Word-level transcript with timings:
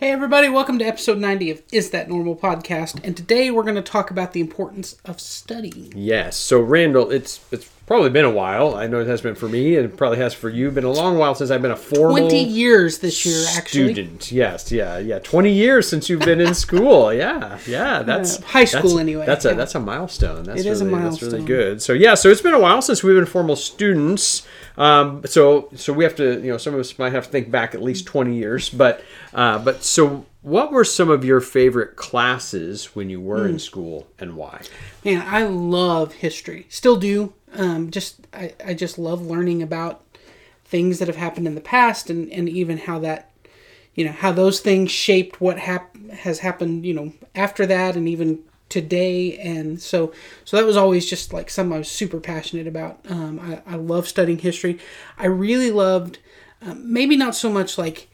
Hey, 0.00 0.12
everybody, 0.12 0.48
welcome 0.48 0.78
to 0.78 0.84
episode 0.86 1.18
90 1.18 1.50
of 1.50 1.62
Is 1.70 1.90
That 1.90 2.08
Normal 2.08 2.34
podcast. 2.34 3.04
And 3.04 3.14
today 3.14 3.50
we're 3.50 3.64
going 3.64 3.74
to 3.74 3.82
talk 3.82 4.10
about 4.10 4.32
the 4.32 4.40
importance 4.40 4.96
of 5.04 5.20
studying. 5.20 5.92
Yes. 5.94 6.38
So, 6.38 6.58
Randall, 6.58 7.10
it's 7.10 7.38
it's 7.52 7.70
probably 7.90 8.08
been 8.10 8.24
a 8.24 8.30
while. 8.30 8.76
I 8.76 8.86
know 8.86 9.00
it 9.00 9.08
has 9.08 9.20
been 9.20 9.34
for 9.34 9.48
me, 9.48 9.74
and 9.74 9.84
it 9.84 9.96
probably 9.96 10.18
has 10.18 10.32
for 10.32 10.48
you. 10.48 10.70
Been 10.70 10.84
a 10.84 10.92
long 10.92 11.18
while 11.18 11.34
since 11.34 11.50
I've 11.50 11.60
been 11.60 11.72
a 11.72 11.76
formal 11.76 12.18
20 12.28 12.40
years 12.44 12.98
this 13.00 13.26
year, 13.26 13.44
actually. 13.56 13.92
student. 13.92 14.30
Yes, 14.30 14.70
yeah, 14.70 14.98
yeah. 14.98 15.18
Twenty 15.18 15.50
years 15.52 15.88
since 15.88 16.08
you've 16.08 16.20
been 16.20 16.40
in 16.40 16.54
school. 16.54 17.12
Yeah, 17.20 17.58
yeah. 17.66 18.02
That's 18.04 18.38
Uh, 18.38 18.42
high 18.42 18.64
school 18.64 18.82
that's- 18.82 19.00
anyway, 19.00 19.26
That's 19.26 19.44
yeah. 19.44 19.50
a 19.50 19.54
that's 19.56 19.74
a 19.74 19.80
milestone. 19.80 20.44
That's 20.44 20.60
It 20.60 20.66
is 20.66 20.80
a 20.80 20.86
really, 20.86 21.02
That's 21.02 21.20
really 21.22 21.42
good. 21.44 21.82
So 21.82 21.92
yeah, 21.92 22.14
so 22.14 22.28
it's 22.30 22.40
been 22.40 22.54
a 22.54 22.60
while 22.60 22.80
since 22.80 23.02
we've 23.02 23.16
been 23.16 23.26
formal 23.26 23.56
students. 23.56 24.46
Um, 24.78 25.22
so 25.26 25.68
so 25.74 25.92
we 25.92 26.04
have 26.04 26.14
to, 26.16 26.40
you 26.40 26.50
know, 26.52 26.58
some 26.58 26.74
of 26.74 26.80
us 26.80 26.96
might 26.98 27.12
have 27.12 27.24
to 27.26 27.30
think 27.32 27.50
back 27.50 27.74
at 27.74 27.82
least 27.82 28.06
twenty 28.06 28.36
years. 28.36 28.70
But 28.70 29.02
uh, 29.34 29.58
but 29.58 29.82
so. 29.82 30.26
What 30.42 30.72
were 30.72 30.84
some 30.84 31.10
of 31.10 31.22
your 31.22 31.42
favorite 31.42 31.96
classes 31.96 32.96
when 32.96 33.10
you 33.10 33.20
were 33.20 33.42
Hmm. 33.46 33.50
in 33.54 33.58
school 33.58 34.06
and 34.18 34.36
why? 34.36 34.62
Man, 35.04 35.22
I 35.28 35.42
love 35.42 36.14
history. 36.14 36.64
Still 36.70 36.96
do. 36.96 37.34
Um, 37.54 37.90
just 37.90 38.26
I, 38.32 38.54
I 38.64 38.74
just 38.74 38.98
love 38.98 39.22
learning 39.22 39.62
about 39.62 40.02
things 40.64 40.98
that 40.98 41.08
have 41.08 41.16
happened 41.16 41.46
in 41.46 41.54
the 41.54 41.60
past 41.60 42.10
and, 42.10 42.30
and 42.32 42.48
even 42.48 42.78
how 42.78 42.98
that 43.00 43.30
you 43.94 44.04
know 44.04 44.12
how 44.12 44.30
those 44.30 44.60
things 44.60 44.90
shaped 44.90 45.40
what 45.40 45.58
hap- 45.58 45.96
has 46.10 46.38
happened 46.38 46.86
you 46.86 46.94
know 46.94 47.12
after 47.34 47.66
that 47.66 47.96
and 47.96 48.08
even 48.08 48.38
today 48.68 49.36
and 49.38 49.82
so 49.82 50.12
so 50.44 50.56
that 50.56 50.64
was 50.64 50.76
always 50.76 51.10
just 51.10 51.32
like 51.32 51.50
something 51.50 51.74
I 51.74 51.78
was 51.78 51.90
super 51.90 52.20
passionate 52.20 52.66
about. 52.66 53.00
Um, 53.08 53.40
I, 53.40 53.74
I 53.74 53.76
love 53.76 54.06
studying 54.08 54.38
history. 54.38 54.78
I 55.18 55.26
really 55.26 55.70
loved 55.70 56.18
um, 56.62 56.92
maybe 56.92 57.16
not 57.16 57.34
so 57.34 57.50
much 57.50 57.76
like 57.76 58.08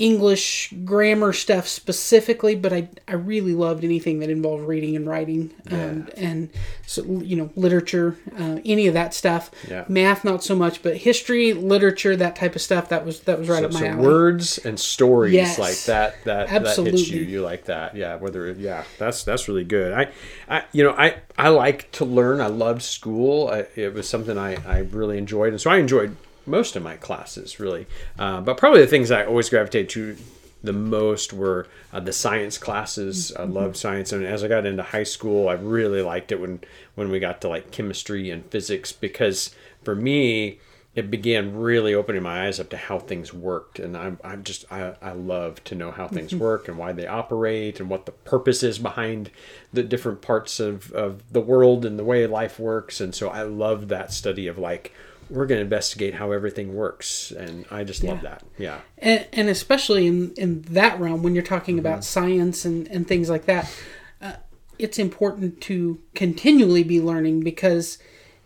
English 0.00 0.72
grammar 0.86 1.30
stuff 1.34 1.68
specifically, 1.68 2.54
but 2.54 2.72
I, 2.72 2.88
I 3.06 3.12
really 3.12 3.54
loved 3.54 3.84
anything 3.84 4.18
that 4.20 4.30
involved 4.30 4.64
reading 4.66 4.96
and 4.96 5.06
writing, 5.06 5.50
um, 5.70 6.08
and 6.16 6.48
so 6.86 7.04
you 7.04 7.36
know 7.36 7.50
literature, 7.54 8.16
uh, 8.38 8.60
any 8.64 8.86
of 8.86 8.94
that 8.94 9.12
stuff. 9.12 9.50
Yeah. 9.68 9.84
Math 9.88 10.24
not 10.24 10.42
so 10.42 10.56
much, 10.56 10.82
but 10.82 10.96
history, 10.96 11.52
literature, 11.52 12.16
that 12.16 12.34
type 12.34 12.56
of 12.56 12.62
stuff. 12.62 12.88
That 12.88 13.04
was 13.04 13.20
that 13.20 13.38
was 13.38 13.48
right 13.50 13.60
So, 13.60 13.66
up 13.66 13.72
my 13.74 13.80
so 13.80 13.86
alley. 13.88 14.06
words 14.06 14.56
and 14.58 14.80
stories 14.80 15.34
Yes. 15.34 15.58
like 15.58 15.76
that 15.82 16.24
that 16.24 16.48
that 16.48 16.76
hits 16.86 17.08
you. 17.10 17.20
You 17.20 17.42
like 17.42 17.66
that, 17.66 17.94
yeah. 17.94 18.16
Whether 18.16 18.50
yeah, 18.52 18.84
that's 18.98 19.22
that's 19.22 19.48
really 19.48 19.64
good. 19.64 19.92
I, 19.92 20.08
I 20.48 20.64
you 20.72 20.82
know 20.82 20.92
I 20.92 21.16
I 21.36 21.50
like 21.50 21.92
to 21.92 22.06
learn. 22.06 22.40
I 22.40 22.46
loved 22.46 22.80
school. 22.80 23.48
I, 23.48 23.66
it 23.76 23.92
was 23.92 24.08
something 24.08 24.38
I 24.38 24.56
I 24.66 24.78
really 24.78 25.18
enjoyed, 25.18 25.52
and 25.52 25.60
so 25.60 25.70
I 25.70 25.76
enjoyed 25.76 26.16
most 26.46 26.76
of 26.76 26.82
my 26.82 26.96
classes 26.96 27.60
really. 27.60 27.86
Uh, 28.18 28.40
but 28.40 28.56
probably 28.56 28.80
the 28.80 28.86
things 28.86 29.10
I 29.10 29.24
always 29.24 29.48
gravitated 29.48 29.88
to 29.90 30.16
the 30.62 30.72
most 30.72 31.32
were 31.32 31.66
uh, 31.92 32.00
the 32.00 32.12
science 32.12 32.58
classes. 32.58 33.32
I 33.34 33.44
loved 33.44 33.76
science, 33.76 34.12
and 34.12 34.24
as 34.24 34.44
I 34.44 34.48
got 34.48 34.66
into 34.66 34.82
high 34.82 35.04
school, 35.04 35.48
I 35.48 35.54
really 35.54 36.02
liked 36.02 36.32
it 36.32 36.40
when 36.40 36.60
when 36.94 37.10
we 37.10 37.18
got 37.18 37.40
to 37.42 37.48
like 37.48 37.70
chemistry 37.70 38.30
and 38.30 38.44
physics 38.46 38.92
because 38.92 39.54
for 39.82 39.94
me 39.94 40.60
it 40.94 41.08
began 41.10 41.56
really 41.56 41.94
opening 41.94 42.22
my 42.22 42.46
eyes 42.46 42.58
up 42.58 42.68
to 42.68 42.76
how 42.76 42.98
things 42.98 43.32
worked 43.32 43.78
and 43.78 43.96
i'm, 43.96 44.18
I'm 44.24 44.42
just 44.42 44.70
I, 44.72 44.94
I 45.00 45.12
love 45.12 45.62
to 45.64 45.74
know 45.74 45.92
how 45.92 46.08
things 46.08 46.34
work 46.34 46.68
and 46.68 46.76
why 46.76 46.92
they 46.92 47.06
operate 47.06 47.78
and 47.78 47.88
what 47.88 48.06
the 48.06 48.12
purpose 48.12 48.62
is 48.62 48.78
behind 48.78 49.30
the 49.72 49.84
different 49.84 50.20
parts 50.20 50.58
of, 50.58 50.90
of 50.92 51.32
the 51.32 51.40
world 51.40 51.84
and 51.84 51.98
the 51.98 52.04
way 52.04 52.26
life 52.26 52.58
works 52.58 53.00
and 53.00 53.14
so 53.14 53.28
i 53.28 53.42
love 53.42 53.88
that 53.88 54.12
study 54.12 54.46
of 54.46 54.58
like 54.58 54.92
we're 55.30 55.46
going 55.46 55.58
to 55.58 55.62
investigate 55.64 56.14
how 56.14 56.32
everything 56.32 56.74
works 56.74 57.30
and 57.30 57.64
i 57.70 57.84
just 57.84 58.02
love 58.02 58.18
Yeah. 58.22 58.28
that 58.30 58.42
yeah 58.58 58.80
and, 58.98 59.26
and 59.32 59.48
especially 59.48 60.06
in, 60.06 60.32
in 60.34 60.62
that 60.62 60.98
realm 61.00 61.22
when 61.22 61.34
you're 61.34 61.42
talking 61.44 61.76
Mm-hmm. 61.76 61.86
about 61.86 62.04
science 62.04 62.64
and, 62.64 62.86
and 62.88 63.06
things 63.06 63.30
like 63.30 63.46
that 63.46 63.72
uh, 64.20 64.32
it's 64.78 64.98
important 64.98 65.60
to 65.62 66.00
continually 66.14 66.82
be 66.82 67.00
learning 67.00 67.40
because 67.40 67.98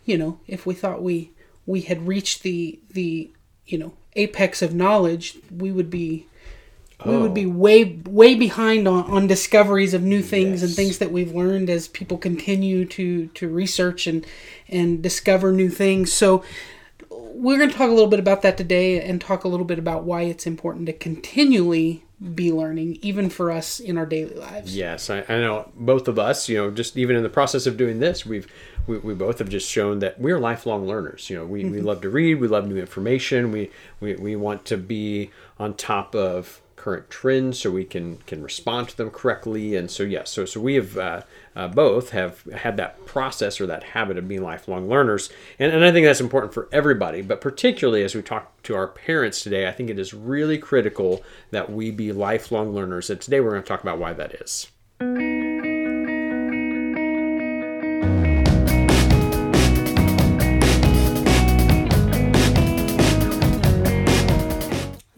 you 0.04 0.18
know 0.18 0.38
if 0.46 0.66
we 0.66 0.74
thought 0.74 1.02
we 1.02 1.30
we 1.66 1.80
had 1.82 2.06
reached 2.06 2.42
the 2.42 2.78
the 2.90 3.30
you 3.66 3.78
know 3.78 3.94
apex 4.16 4.62
of 4.62 4.74
knowledge 4.74 5.38
we 5.50 5.72
would 5.72 5.90
be 5.90 6.26
we 7.04 7.16
would 7.16 7.30
oh. 7.30 7.34
be 7.34 7.46
way 7.46 8.00
way 8.06 8.34
behind 8.34 8.88
on, 8.88 9.04
on 9.04 9.26
discoveries 9.26 9.94
of 9.94 10.02
new 10.02 10.22
things 10.22 10.62
and 10.62 10.72
things 10.72 10.98
that 10.98 11.12
we've 11.12 11.34
learned 11.34 11.68
as 11.70 11.88
people 11.88 12.18
continue 12.18 12.84
to 12.86 13.26
to 13.28 13.48
research 13.48 14.06
and 14.06 14.26
and 14.68 15.02
discover 15.02 15.52
new 15.52 15.68
things. 15.68 16.12
So 16.12 16.44
we're 17.10 17.58
going 17.58 17.70
to 17.70 17.76
talk 17.76 17.88
a 17.88 17.92
little 17.92 18.08
bit 18.08 18.20
about 18.20 18.42
that 18.42 18.56
today 18.56 19.00
and 19.00 19.20
talk 19.20 19.44
a 19.44 19.48
little 19.48 19.66
bit 19.66 19.78
about 19.78 20.04
why 20.04 20.22
it's 20.22 20.46
important 20.46 20.86
to 20.86 20.92
continually 20.92 22.04
be 22.34 22.52
learning 22.52 22.98
even 23.02 23.28
for 23.28 23.50
us 23.50 23.80
in 23.80 23.98
our 23.98 24.06
daily 24.06 24.34
lives. 24.36 24.74
Yes, 24.74 25.10
I, 25.10 25.24
I 25.28 25.40
know 25.40 25.70
both 25.74 26.08
of 26.08 26.18
us, 26.18 26.48
you 26.48 26.56
know, 26.56 26.70
just 26.70 26.96
even 26.96 27.16
in 27.16 27.22
the 27.22 27.28
process 27.28 27.66
of 27.66 27.76
doing 27.76 28.00
this, 28.00 28.24
we've 28.24 28.46
we, 28.86 28.98
we 28.98 29.14
both 29.14 29.38
have 29.38 29.48
just 29.48 29.68
shown 29.68 29.98
that 30.00 30.20
we're 30.20 30.38
lifelong 30.38 30.86
learners. 30.86 31.28
You 31.28 31.38
know, 31.38 31.46
we, 31.46 31.64
we 31.64 31.78
mm-hmm. 31.78 31.86
love 31.86 32.02
to 32.02 32.10
read, 32.10 32.36
we 32.36 32.48
love 32.48 32.66
new 32.66 32.76
information, 32.76 33.50
we, 33.50 33.70
we 34.00 34.14
we 34.14 34.36
want 34.36 34.64
to 34.66 34.76
be 34.76 35.30
on 35.58 35.74
top 35.74 36.14
of 36.14 36.60
current 36.76 37.08
trends 37.10 37.60
so 37.60 37.70
we 37.70 37.84
can 37.84 38.18
can 38.26 38.42
respond 38.42 38.88
to 38.88 38.96
them 38.96 39.10
correctly. 39.10 39.76
And 39.76 39.90
so 39.90 40.02
yes, 40.02 40.30
so 40.30 40.44
so 40.44 40.60
we 40.60 40.74
have 40.74 40.96
uh, 40.96 41.22
uh, 41.54 41.68
both 41.68 42.10
have 42.10 42.42
had 42.44 42.76
that 42.76 43.04
process 43.06 43.60
or 43.60 43.66
that 43.66 43.84
habit 43.84 44.18
of 44.18 44.28
being 44.28 44.42
lifelong 44.42 44.88
learners, 44.88 45.30
and 45.58 45.72
and 45.72 45.84
I 45.84 45.92
think 45.92 46.06
that's 46.06 46.20
important 46.20 46.54
for 46.54 46.68
everybody, 46.72 47.22
but 47.22 47.40
particularly 47.40 48.02
as 48.02 48.14
we 48.14 48.22
talk 48.22 48.62
to 48.64 48.74
our 48.74 48.88
parents 48.88 49.42
today, 49.42 49.68
I 49.68 49.72
think 49.72 49.90
it 49.90 49.98
is 49.98 50.14
really 50.14 50.58
critical 50.58 51.22
that 51.50 51.70
we 51.70 51.90
be 51.90 52.12
lifelong 52.12 52.74
learners. 52.74 53.10
And 53.10 53.20
today 53.20 53.40
we're 53.40 53.50
going 53.50 53.62
to 53.62 53.68
talk 53.68 53.82
about 53.82 53.98
why 53.98 54.12
that 54.12 54.34
is. 54.34 55.43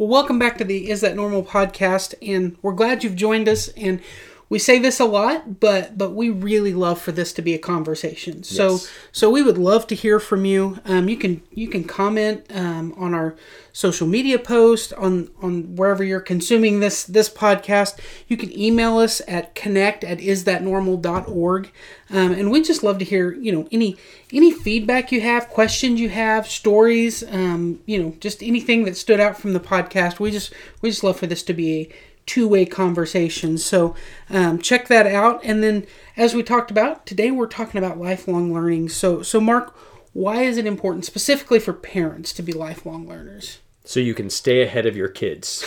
Well, 0.06 0.20
welcome 0.22 0.38
back 0.38 0.56
to 0.58 0.64
the 0.64 0.88
Is 0.88 1.00
That 1.00 1.16
Normal 1.16 1.42
podcast, 1.42 2.14
and 2.22 2.56
we're 2.62 2.74
glad 2.74 3.02
you've 3.02 3.16
joined 3.16 3.48
us. 3.48 3.66
And 3.70 4.00
we 4.48 4.60
say 4.60 4.78
this 4.78 5.00
a 5.00 5.04
lot, 5.04 5.58
but 5.58 5.98
but 5.98 6.10
we 6.10 6.30
really 6.30 6.72
love 6.72 7.00
for 7.00 7.10
this 7.12 7.32
to 7.32 7.42
be 7.42 7.54
a 7.54 7.58
conversation. 7.58 8.44
So 8.44 8.72
Yes. 8.72 8.90
so 9.10 9.28
we 9.30 9.42
would 9.42 9.58
love 9.58 9.86
to 9.88 9.94
hear 9.94 10.20
from 10.20 10.44
you. 10.44 10.78
Um, 10.84 11.08
you 11.08 11.16
can 11.16 11.42
you 11.52 11.66
can 11.68 11.82
comment 11.84 12.44
um, 12.54 12.94
on 12.96 13.12
our 13.12 13.34
social 13.72 14.06
media 14.06 14.38
post 14.38 14.92
on 14.94 15.30
on 15.42 15.74
wherever 15.74 16.04
you're 16.04 16.20
consuming 16.20 16.78
this 16.80 17.02
this 17.04 17.28
podcast. 17.28 17.98
You 18.28 18.36
can 18.36 18.56
email 18.56 18.98
us 18.98 19.20
at 19.26 19.54
connect 19.56 20.04
at 20.04 20.18
isthatnormal.org. 20.18 21.72
Um, 22.08 22.32
and 22.32 22.50
we 22.52 22.62
just 22.62 22.84
love 22.84 22.98
to 22.98 23.04
hear 23.04 23.32
you 23.32 23.50
know 23.50 23.66
any 23.72 23.96
any 24.32 24.52
feedback 24.52 25.10
you 25.10 25.20
have, 25.22 25.48
questions 25.48 26.00
you 26.00 26.08
have, 26.08 26.46
stories, 26.46 27.22
um, 27.30 27.80
you 27.86 28.00
know, 28.00 28.14
just 28.20 28.42
anything 28.42 28.84
that 28.84 28.96
stood 28.96 29.18
out 29.20 29.40
from 29.40 29.52
the 29.54 29.60
podcast. 29.60 30.20
We 30.20 30.30
just 30.30 30.52
we 30.82 30.90
just 30.90 31.02
love 31.04 31.18
for 31.18 31.26
this 31.26 31.42
to 31.44 31.52
be 31.52 31.72
a 31.80 31.92
two 32.26 32.46
way 32.48 32.66
conversation. 32.66 33.56
So 33.56 33.94
um, 34.28 34.58
check 34.60 34.88
that 34.88 35.06
out. 35.06 35.40
And 35.44 35.62
then 35.62 35.86
as 36.16 36.34
we 36.34 36.42
talked 36.42 36.70
about 36.70 37.06
today, 37.06 37.30
we're 37.30 37.46
talking 37.46 37.78
about 37.78 37.98
lifelong 37.98 38.52
learning. 38.52 38.90
So 38.90 39.22
so 39.22 39.40
Mark, 39.40 39.76
why 40.12 40.42
is 40.42 40.56
it 40.58 40.66
important 40.66 41.04
specifically 41.04 41.58
for 41.58 41.72
parents 41.72 42.32
to 42.34 42.42
be 42.42 42.52
lifelong 42.52 43.06
learners? 43.08 43.58
so 43.86 44.00
you 44.00 44.14
can 44.14 44.28
stay 44.28 44.62
ahead 44.62 44.84
of 44.84 44.96
your 44.96 45.08
kids. 45.08 45.64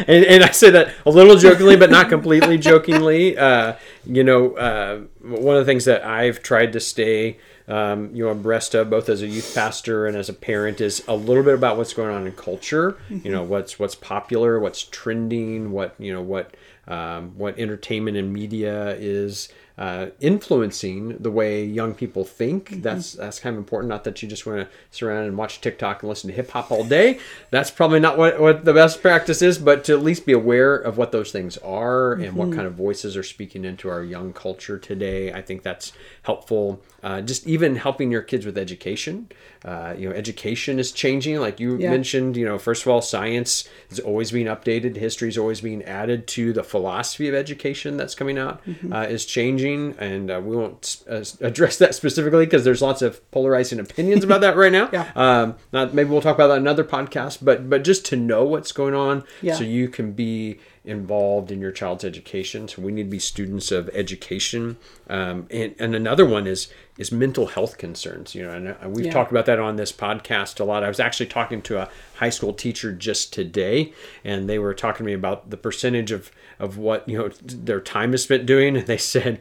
and, 0.06 0.24
and 0.24 0.44
I 0.44 0.52
say 0.52 0.70
that 0.70 0.94
a 1.04 1.10
little 1.10 1.36
jokingly, 1.36 1.76
but 1.76 1.90
not 1.90 2.08
completely 2.08 2.56
jokingly. 2.58 3.36
Uh, 3.36 3.74
you 4.06 4.22
know, 4.22 4.54
uh, 4.56 5.00
one 5.20 5.56
of 5.56 5.66
the 5.66 5.70
things 5.70 5.84
that 5.86 6.04
I've 6.04 6.44
tried 6.44 6.72
to 6.74 6.80
stay, 6.80 7.38
um, 7.68 8.14
you 8.14 8.24
know, 8.24 8.30
abreast 8.30 8.74
of, 8.74 8.90
both 8.90 9.08
as 9.08 9.22
a 9.22 9.26
youth 9.26 9.54
pastor 9.54 10.06
and 10.06 10.16
as 10.16 10.28
a 10.28 10.32
parent, 10.32 10.80
is 10.80 11.02
a 11.08 11.16
little 11.16 11.42
bit 11.42 11.54
about 11.54 11.76
what's 11.76 11.92
going 11.94 12.14
on 12.14 12.26
in 12.26 12.32
culture. 12.32 12.96
You 13.24 13.32
know, 13.32 13.42
what's 13.42 13.78
what's 13.78 13.94
popular, 13.94 14.58
what's 14.60 14.84
trending, 14.84 15.72
what 15.72 15.94
you 15.98 16.12
know, 16.12 16.22
what 16.22 16.54
um, 16.86 17.32
what 17.36 17.58
entertainment 17.58 18.16
and 18.16 18.32
media 18.32 18.94
is 18.96 19.48
uh, 19.78 20.06
influencing 20.20 21.18
the 21.18 21.30
way 21.30 21.62
young 21.62 21.94
people 21.94 22.24
think. 22.24 22.82
That's 22.82 23.12
that's 23.12 23.38
kind 23.38 23.54
of 23.54 23.58
important. 23.58 23.90
Not 23.90 24.04
that 24.04 24.22
you 24.22 24.28
just 24.28 24.46
want 24.46 24.60
to 24.60 24.68
sit 24.90 25.04
around 25.04 25.24
and 25.26 25.36
watch 25.36 25.60
TikTok 25.60 26.02
and 26.02 26.08
listen 26.08 26.30
to 26.30 26.36
hip 26.36 26.50
hop 26.50 26.70
all 26.70 26.84
day. 26.84 27.18
That's 27.50 27.70
probably 27.70 28.00
not 28.00 28.16
what, 28.16 28.40
what 28.40 28.64
the 28.64 28.72
best 28.72 29.02
practice 29.02 29.42
is, 29.42 29.58
but 29.58 29.84
to 29.84 29.92
at 29.92 30.02
least 30.02 30.24
be 30.24 30.32
aware 30.32 30.74
of 30.74 30.96
what 30.96 31.12
those 31.12 31.30
things 31.30 31.58
are 31.58 32.14
and 32.14 32.34
what 32.34 32.52
kind 32.52 32.66
of 32.66 32.74
voices 32.74 33.16
are 33.16 33.22
speaking 33.22 33.64
into 33.64 33.90
our 33.90 34.02
young 34.02 34.32
culture 34.32 34.78
today. 34.78 35.32
I 35.32 35.42
think 35.42 35.62
that's 35.62 35.92
helpful. 36.22 36.80
Uh, 37.02 37.20
just 37.20 37.46
even 37.46 37.76
helping 37.76 38.10
your 38.10 38.22
kids 38.22 38.46
with 38.46 38.56
education. 38.56 39.28
Uh, 39.66 39.92
you 39.98 40.08
know, 40.08 40.14
education 40.14 40.78
is 40.78 40.92
changing. 40.92 41.36
Like 41.40 41.58
you 41.58 41.76
Yeah. 41.76 41.90
mentioned, 41.90 42.36
you 42.36 42.44
know, 42.46 42.56
first 42.56 42.82
of 42.82 42.88
all, 42.88 43.02
science 43.02 43.68
is 43.90 43.98
always 43.98 44.30
being 44.30 44.46
updated. 44.46 44.96
History 44.96 45.28
is 45.28 45.36
always 45.36 45.60
being 45.60 45.82
added 45.82 46.28
to 46.28 46.52
the 46.52 46.62
philosophy 46.62 47.28
of 47.28 47.34
education 47.34 47.96
that's 47.96 48.14
coming 48.14 48.38
out 48.38 48.64
Mm-hmm. 48.66 48.92
uh, 48.92 49.02
is 49.02 49.26
changing, 49.26 49.96
and 49.98 50.30
uh, 50.30 50.40
we 50.42 50.56
won't 50.56 51.02
uh, 51.10 51.24
address 51.40 51.76
that 51.78 51.94
specifically 52.00 52.46
because 52.46 52.62
there's 52.64 52.80
lots 52.80 53.02
of 53.02 53.28
polarizing 53.32 53.80
opinions 53.80 54.22
about 54.24 54.40
that 54.42 54.56
right 54.56 54.72
now. 54.72 54.88
Yeah. 54.96 55.10
Um, 55.16 55.56
not 55.72 55.92
maybe 55.94 56.10
we'll 56.10 56.20
talk 56.22 56.36
about 56.36 56.46
that 56.48 56.56
in 56.58 56.62
another 56.62 56.84
podcast, 56.84 57.38
but 57.42 57.68
but 57.68 57.82
just 57.84 58.06
to 58.06 58.16
know 58.16 58.44
what's 58.44 58.70
going 58.72 58.94
on, 58.94 59.24
Yeah. 59.42 59.54
so 59.56 59.64
you 59.64 59.88
can 59.88 60.12
be 60.12 60.58
involved 60.86 61.50
in 61.50 61.60
your 61.60 61.72
child's 61.72 62.04
education. 62.04 62.68
So 62.68 62.80
we 62.80 62.92
need 62.92 63.04
to 63.04 63.10
be 63.10 63.18
students 63.18 63.70
of 63.72 63.88
education. 63.92 64.76
Um, 65.10 65.46
and, 65.50 65.74
and 65.78 65.94
another 65.94 66.24
one 66.24 66.46
is 66.46 66.68
is 66.96 67.12
mental 67.12 67.46
health 67.48 67.76
concerns. 67.76 68.34
You 68.34 68.44
know, 68.44 68.52
and 68.52 68.68
uh, 68.68 68.74
we've 68.88 69.06
Yeah. 69.06 69.12
talked 69.12 69.30
about 69.30 69.44
that 69.46 69.58
on 69.58 69.76
this 69.76 69.92
podcast 69.92 70.60
a 70.60 70.64
lot. 70.64 70.82
I 70.84 70.88
was 70.88 71.00
actually 71.00 71.26
talking 71.26 71.60
to 71.62 71.78
a 71.82 71.88
high 72.16 72.30
school 72.30 72.52
teacher 72.54 72.92
just 72.92 73.32
today, 73.32 73.92
and 74.24 74.48
they 74.48 74.58
were 74.58 74.72
talking 74.74 74.98
to 74.98 75.04
me 75.04 75.12
about 75.12 75.50
the 75.50 75.56
percentage 75.56 76.10
of 76.12 76.30
of 76.58 76.78
what 76.78 77.06
you 77.08 77.18
know 77.18 77.28
their 77.44 77.80
time 77.80 78.14
is 78.14 78.22
spent 78.22 78.46
doing, 78.46 78.76
and 78.76 78.86
they 78.86 78.96
said 78.96 79.40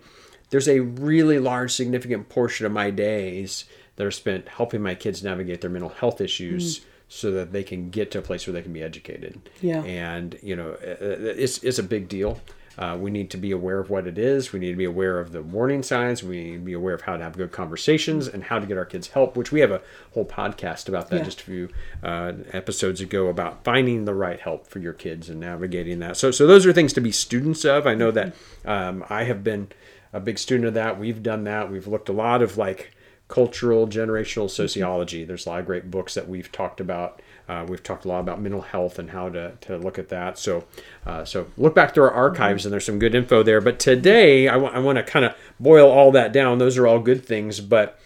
there's 0.49 0.67
a 0.67 0.79
really 0.81 1.39
large, 1.39 1.71
significant 1.71 2.29
portion 2.29 2.65
of 2.65 2.71
my 2.71 2.89
days 2.89 3.65
that 3.95 4.05
are 4.05 4.11
spent 4.11 4.47
helping 4.49 4.81
my 4.81 4.93
kids 4.93 5.23
navigate 5.23 5.61
their 5.61 5.69
mental 5.69 5.89
health 5.89 6.19
issues. 6.19 6.81
So 7.07 7.29
that 7.31 7.51
they 7.51 7.63
can 7.63 7.89
get 7.91 8.09
to 8.11 8.19
a 8.19 8.21
place 8.21 8.47
where 8.47 8.53
they 8.53 8.63
can 8.63 8.73
be 8.73 8.81
educated. 8.81 9.39
Yeah. 9.61 9.83
And 9.83 10.37
you 10.41 10.55
know, 10.55 10.71
uh, 10.71 10.95
it's 10.99 11.63
it's 11.63 11.77
a 11.79 11.83
big 11.83 12.07
deal. 12.09 12.41
Uh, 12.77 12.97
we 12.99 13.09
need 13.09 13.29
to 13.29 13.37
be 13.37 13.51
aware 13.51 13.79
of 13.79 13.89
what 13.89 14.05
it 14.05 14.17
is. 14.17 14.51
We 14.51 14.59
need 14.59 14.71
to 14.71 14.75
be 14.75 14.83
aware 14.83 15.17
of 15.17 15.31
the 15.31 15.41
warning 15.41 15.81
signs. 15.81 16.23
We 16.23 16.43
need 16.43 16.53
to 16.53 16.59
be 16.59 16.73
aware 16.73 16.93
of 16.93 17.01
how 17.03 17.15
to 17.15 17.23
have 17.23 17.37
good 17.37 17.53
conversations 17.53 18.27
and 18.27 18.43
how 18.43 18.59
to 18.59 18.65
get 18.65 18.77
our 18.77 18.83
kids 18.83 19.07
help. 19.09 19.37
Which 19.37 19.49
we 19.51 19.61
have 19.61 19.71
a 19.71 19.81
whole 20.13 20.25
podcast 20.25 20.89
about 20.89 21.09
that 21.09 21.17
Yeah. 21.19 21.23
just 21.23 21.39
a 21.41 21.43
few 21.45 21.69
uh, 22.03 22.33
episodes 22.51 22.99
ago 22.99 23.27
about 23.27 23.63
finding 23.63 24.03
the 24.03 24.13
right 24.13 24.39
help 24.39 24.67
for 24.67 24.79
your 24.79 24.91
kids 24.91 25.29
and 25.29 25.39
navigating 25.39 25.99
that. 25.99 26.17
So 26.17 26.31
so 26.31 26.45
those 26.47 26.65
are 26.65 26.73
things 26.73 26.91
to 26.93 27.01
be 27.01 27.11
students 27.13 27.63
of. 27.63 27.87
I 27.87 27.93
know 27.95 28.11
that 28.11 28.35
um, 28.65 29.05
I 29.09 29.23
have 29.23 29.41
been 29.43 29.69
a 30.11 30.19
big 30.19 30.37
student 30.37 30.67
of 30.67 30.73
that. 30.73 30.99
We've 30.99 31.21
done 31.23 31.43
that. 31.45 31.71
We've 31.71 31.87
looked 31.87 32.09
a 32.09 32.13
lot 32.13 32.41
of 32.41 32.57
like 32.57 32.91
cultural 33.27 33.87
generational 33.87 34.49
sociology. 34.49 35.23
There's 35.23 35.45
a 35.45 35.49
lot 35.49 35.59
of 35.59 35.65
great 35.65 35.89
books 35.89 36.13
that 36.13 36.29
we've 36.29 36.51
talked 36.51 36.79
about. 36.79 37.21
Uh, 37.47 37.65
we've 37.67 37.81
talked 37.81 38.05
a 38.05 38.07
lot 38.07 38.19
about 38.19 38.41
mental 38.41 38.61
health 38.61 38.99
and 38.99 39.09
how 39.09 39.29
to, 39.29 39.53
to 39.61 39.77
look 39.77 39.97
at 39.97 40.09
that. 40.09 40.37
So, 40.37 40.65
uh, 41.05 41.25
so 41.25 41.47
look 41.57 41.73
back 41.75 41.93
through 41.93 42.05
our 42.05 42.11
archives 42.11 42.65
and 42.65 42.73
there's 42.73 42.85
some 42.85 42.99
good 42.99 43.15
info 43.15 43.43
there. 43.43 43.61
But 43.61 43.79
today, 43.79 44.47
I 44.47 44.57
want 44.57 44.97
to 44.97 45.03
kind 45.03 45.25
of 45.25 45.35
boil 45.59 45.89
all 45.89 46.11
that 46.11 46.33
down. 46.33 46.57
Those 46.57 46.77
are 46.77 46.87
all 46.87 46.99
good 46.99 47.25
things, 47.25 47.59
but 47.59 47.99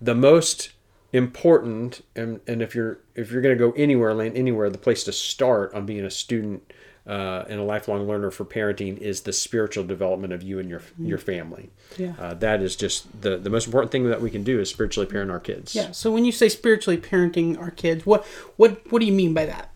the 0.00 0.14
most 0.14 0.70
important 1.12 2.02
and, 2.14 2.40
and 2.46 2.60
if 2.60 2.74
you're 2.74 2.98
if 3.14 3.30
you're 3.30 3.40
going 3.40 3.56
to 3.56 3.58
go 3.58 3.72
anywhere 3.72 4.12
land 4.12 4.36
anywhere 4.36 4.68
the 4.68 4.76
place 4.76 5.04
to 5.04 5.12
start 5.12 5.72
on 5.72 5.86
being 5.86 6.04
a 6.04 6.10
student 6.10 6.72
uh, 7.06 7.44
and 7.48 7.60
a 7.60 7.62
lifelong 7.62 8.06
learner 8.08 8.30
for 8.30 8.44
parenting 8.44 8.98
is 8.98 9.20
the 9.22 9.32
spiritual 9.32 9.84
development 9.84 10.32
of 10.32 10.42
you 10.42 10.58
and 10.58 10.68
your 10.68 10.82
your 10.98 11.18
family 11.18 11.70
Yeah. 11.96 12.14
uh, 12.18 12.34
that 12.34 12.60
is 12.62 12.74
just 12.76 13.20
the 13.22 13.36
the 13.36 13.50
most 13.50 13.66
important 13.66 13.92
thing 13.92 14.08
that 14.08 14.20
we 14.20 14.30
can 14.30 14.42
do 14.42 14.58
is 14.60 14.68
spiritually 14.68 15.06
parent 15.08 15.30
our 15.30 15.40
kids 15.40 15.74
Yeah. 15.74 15.92
So 15.92 16.10
when 16.10 16.24
you 16.24 16.32
say 16.32 16.48
spiritually 16.48 16.98
parenting 16.98 17.58
our 17.60 17.70
kids, 17.70 18.04
what 18.06 18.24
what 18.56 18.80
what 18.90 19.00
do 19.00 19.06
you 19.06 19.12
mean 19.12 19.34
by 19.34 19.46
that? 19.46 19.72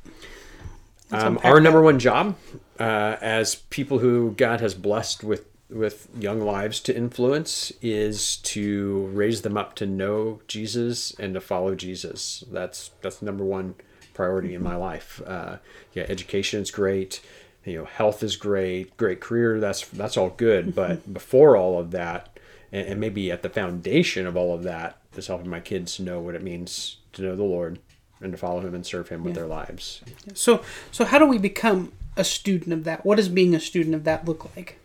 Um, 1.13 1.39
our 1.43 1.55
that. 1.57 1.61
number 1.63 1.83
one 1.83 1.99
job 1.99 2.37
uh, 2.79 3.17
as 3.21 3.57
people 3.71 3.99
who 3.99 4.33
God 4.33 4.61
has 4.61 4.75
blessed 4.75 5.25
with 5.25 5.47
with 5.71 6.09
young 6.19 6.41
lives 6.41 6.81
to 6.81 6.97
influence 6.97 7.73
is 7.81 8.37
to 8.39 9.07
raise 9.13 9.43
them 9.43 9.57
up 9.57 9.75
to 9.77 9.87
know 9.87 10.41
Jesus 10.49 11.13
and 11.19 11.35
to 11.35 11.41
follow 11.41 11.75
Jesus. 11.75 12.45
That's 12.51 12.91
that's 13.01 13.23
number 13.23 13.45
one 13.45 13.75
priority 14.15 14.55
in 14.55 14.63
my 14.63 14.77
life. 14.77 15.23
Uh, 15.27 15.57
yeah, 15.93 16.05
education 16.09 16.61
is 16.61 16.71
great. 16.71 17.21
You 17.65 17.79
know, 17.79 17.85
health 17.85 18.23
is 18.23 18.37
great. 18.37 18.97
Great 18.97 19.21
career. 19.21 19.61
That's 19.61 19.87
that's 19.89 20.17
all 20.17 20.31
good. 20.31 20.75
But 20.81 21.13
before 21.13 21.57
all 21.57 21.79
of 21.79 21.91
that, 21.93 22.39
and, 22.73 22.87
and 22.89 23.01
maybe 23.01 23.31
at 23.31 23.43
the 23.43 23.49
foundation 23.49 24.27
of 24.27 24.37
all 24.37 24.55
of 24.55 24.63
that 24.65 24.99
is 25.17 25.29
helping 25.29 25.51
my 25.51 25.61
kids 25.61 26.01
know 26.01 26.21
what 26.21 26.35
it 26.35 26.43
means 26.43 26.97
to 27.13 27.23
know 27.23 27.37
the 27.37 27.43
Lord 27.43 27.79
and 28.21 28.33
to 28.33 28.39
follow 28.39 28.61
Him 28.61 28.75
and 28.75 28.85
serve 28.85 29.09
Him 29.09 29.25
with 29.25 29.35
their 29.35 29.47
lives. 29.47 30.03
So 30.35 30.63
so 30.91 31.05
how 31.05 31.19
do 31.19 31.27
we 31.27 31.39
become 31.39 31.93
a 32.17 32.25
student 32.25 32.73
of 32.73 32.85
that? 32.85 33.05
What 33.05 33.17
does 33.17 33.29
being 33.29 33.55
a 33.55 33.61
student 33.61 33.95
of 33.95 34.05
that 34.05 34.25
look 34.27 34.55
like? 34.57 34.80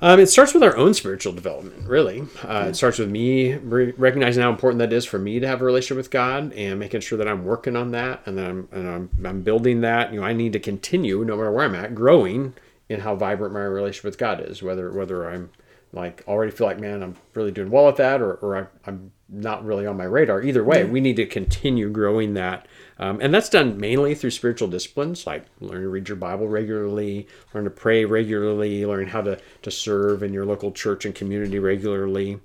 Um, 0.00 0.20
it 0.20 0.26
starts 0.26 0.52
with 0.52 0.62
our 0.62 0.76
own 0.76 0.92
spiritual 0.92 1.32
development, 1.32 1.88
really. 1.88 2.24
Uh, 2.42 2.66
It 2.68 2.76
starts 2.76 2.98
with 2.98 3.10
me 3.10 3.54
re- 3.54 3.92
recognizing 3.96 4.42
how 4.42 4.50
important 4.50 4.80
that 4.80 4.92
is 4.92 5.04
for 5.04 5.18
me 5.18 5.40
to 5.40 5.46
have 5.46 5.62
a 5.62 5.64
relationship 5.64 5.96
with 5.96 6.10
God 6.10 6.52
and 6.52 6.78
making 6.78 7.00
sure 7.00 7.16
that 7.16 7.28
I'm 7.28 7.44
working 7.44 7.74
on 7.74 7.92
that 7.92 8.22
and 8.26 8.36
that 8.36 8.44
I'm, 8.46 8.68
and 8.72 8.88
I'm, 8.88 9.10
I'm 9.24 9.42
building 9.42 9.80
that. 9.80 10.12
You 10.12 10.20
know, 10.20 10.26
I 10.26 10.32
need 10.32 10.52
to 10.52 10.60
continue, 10.60 11.24
no 11.24 11.36
matter 11.36 11.50
where 11.50 11.64
I'm 11.64 11.74
at, 11.74 11.94
growing 11.94 12.54
in 12.88 13.00
how 13.00 13.14
vibrant 13.16 13.54
my 13.54 13.60
relationship 13.60 14.04
with 14.04 14.18
God 14.18 14.40
is. 14.40 14.62
Whether 14.62 14.90
whether 14.92 15.28
I'm 15.30 15.50
like 15.92 16.22
already 16.26 16.50
feel 16.50 16.66
like, 16.66 16.80
man, 16.80 17.02
I'm 17.02 17.14
really 17.34 17.52
doing 17.52 17.70
well 17.70 17.88
at 17.88 17.96
that, 17.96 18.20
or, 18.20 18.34
or 18.34 18.56
I, 18.56 18.66
I'm 18.86 19.12
not 19.28 19.64
really 19.64 19.86
on 19.86 19.96
my 19.96 20.04
radar. 20.04 20.42
Either 20.42 20.62
way, 20.64 20.84
we 20.84 21.00
need 21.00 21.16
to 21.16 21.24
continue 21.26 21.88
growing 21.88 22.34
that. 22.34 22.66
Um, 22.98 23.18
and 23.20 23.34
that's 23.34 23.48
done 23.48 23.78
mainly 23.78 24.14
through 24.14 24.30
spiritual 24.30 24.68
disciplines 24.68 25.26
like 25.26 25.46
learn 25.60 25.82
to 25.82 25.88
read 25.88 26.08
your 26.08 26.16
Bible 26.16 26.48
regularly, 26.48 27.26
learn 27.52 27.64
to 27.64 27.70
pray 27.70 28.04
regularly, 28.04 28.86
learn 28.86 29.08
how 29.08 29.22
to, 29.22 29.38
to 29.62 29.70
serve 29.70 30.22
in 30.22 30.32
your 30.32 30.46
local 30.46 30.70
church 30.70 31.04
and 31.04 31.14
community 31.14 31.58
regularly. 31.58 32.38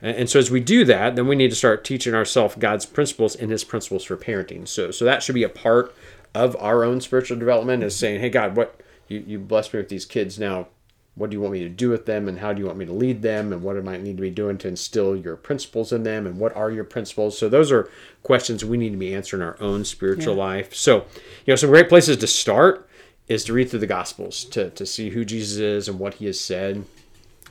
And, 0.00 0.16
and 0.16 0.30
so 0.30 0.38
as 0.38 0.50
we 0.50 0.60
do 0.60 0.84
that, 0.84 1.16
then 1.16 1.26
we 1.26 1.34
need 1.34 1.50
to 1.50 1.56
start 1.56 1.84
teaching 1.84 2.14
ourselves 2.14 2.54
God's 2.56 2.86
principles 2.86 3.34
and 3.34 3.50
his 3.50 3.64
principles 3.64 4.04
for 4.04 4.16
parenting. 4.16 4.68
So 4.68 4.90
so 4.90 5.04
that 5.04 5.22
should 5.22 5.34
be 5.34 5.42
a 5.42 5.48
part 5.48 5.94
of 6.34 6.56
our 6.60 6.84
own 6.84 7.00
spiritual 7.00 7.38
development 7.38 7.82
is 7.82 7.96
saying, 7.96 8.20
hey 8.20 8.28
God, 8.28 8.56
what 8.56 8.80
you, 9.08 9.24
you 9.26 9.38
blessed 9.38 9.72
me 9.72 9.80
with 9.80 9.88
these 9.88 10.04
kids 10.04 10.38
now 10.38 10.68
what 11.16 11.30
do 11.30 11.34
you 11.34 11.40
want 11.40 11.54
me 11.54 11.60
to 11.60 11.68
do 11.68 11.88
with 11.88 12.04
them 12.06 12.28
and 12.28 12.38
how 12.38 12.52
do 12.52 12.60
you 12.60 12.66
want 12.66 12.78
me 12.78 12.84
to 12.84 12.92
lead 12.92 13.22
them 13.22 13.52
and 13.52 13.62
what 13.62 13.76
am 13.76 13.88
i 13.88 13.96
need 13.96 14.16
to 14.18 14.20
be 14.22 14.30
doing 14.30 14.58
to 14.58 14.68
instill 14.68 15.16
your 15.16 15.34
principles 15.34 15.90
in 15.90 16.02
them 16.02 16.26
and 16.26 16.38
what 16.38 16.54
are 16.54 16.70
your 16.70 16.84
principles? 16.84 17.36
So 17.38 17.48
those 17.48 17.72
are 17.72 17.90
questions 18.22 18.64
we 18.64 18.76
need 18.76 18.90
to 18.90 18.96
be 18.98 19.14
answering 19.14 19.42
our 19.42 19.56
own 19.60 19.84
spiritual 19.84 20.36
Yeah. 20.36 20.44
life. 20.44 20.74
So 20.74 20.98
you 21.44 21.52
know 21.52 21.56
some 21.56 21.70
great 21.70 21.88
places 21.88 22.18
to 22.18 22.26
start 22.26 22.88
is 23.28 23.44
to 23.44 23.52
read 23.52 23.70
through 23.70 23.80
the 23.80 23.86
gospels 23.86 24.44
to, 24.44 24.70
to 24.70 24.84
see 24.86 25.10
who 25.10 25.24
jesus 25.24 25.56
is 25.58 25.88
and 25.88 25.98
what 25.98 26.14
he 26.14 26.26
has 26.26 26.38
said. 26.38 26.84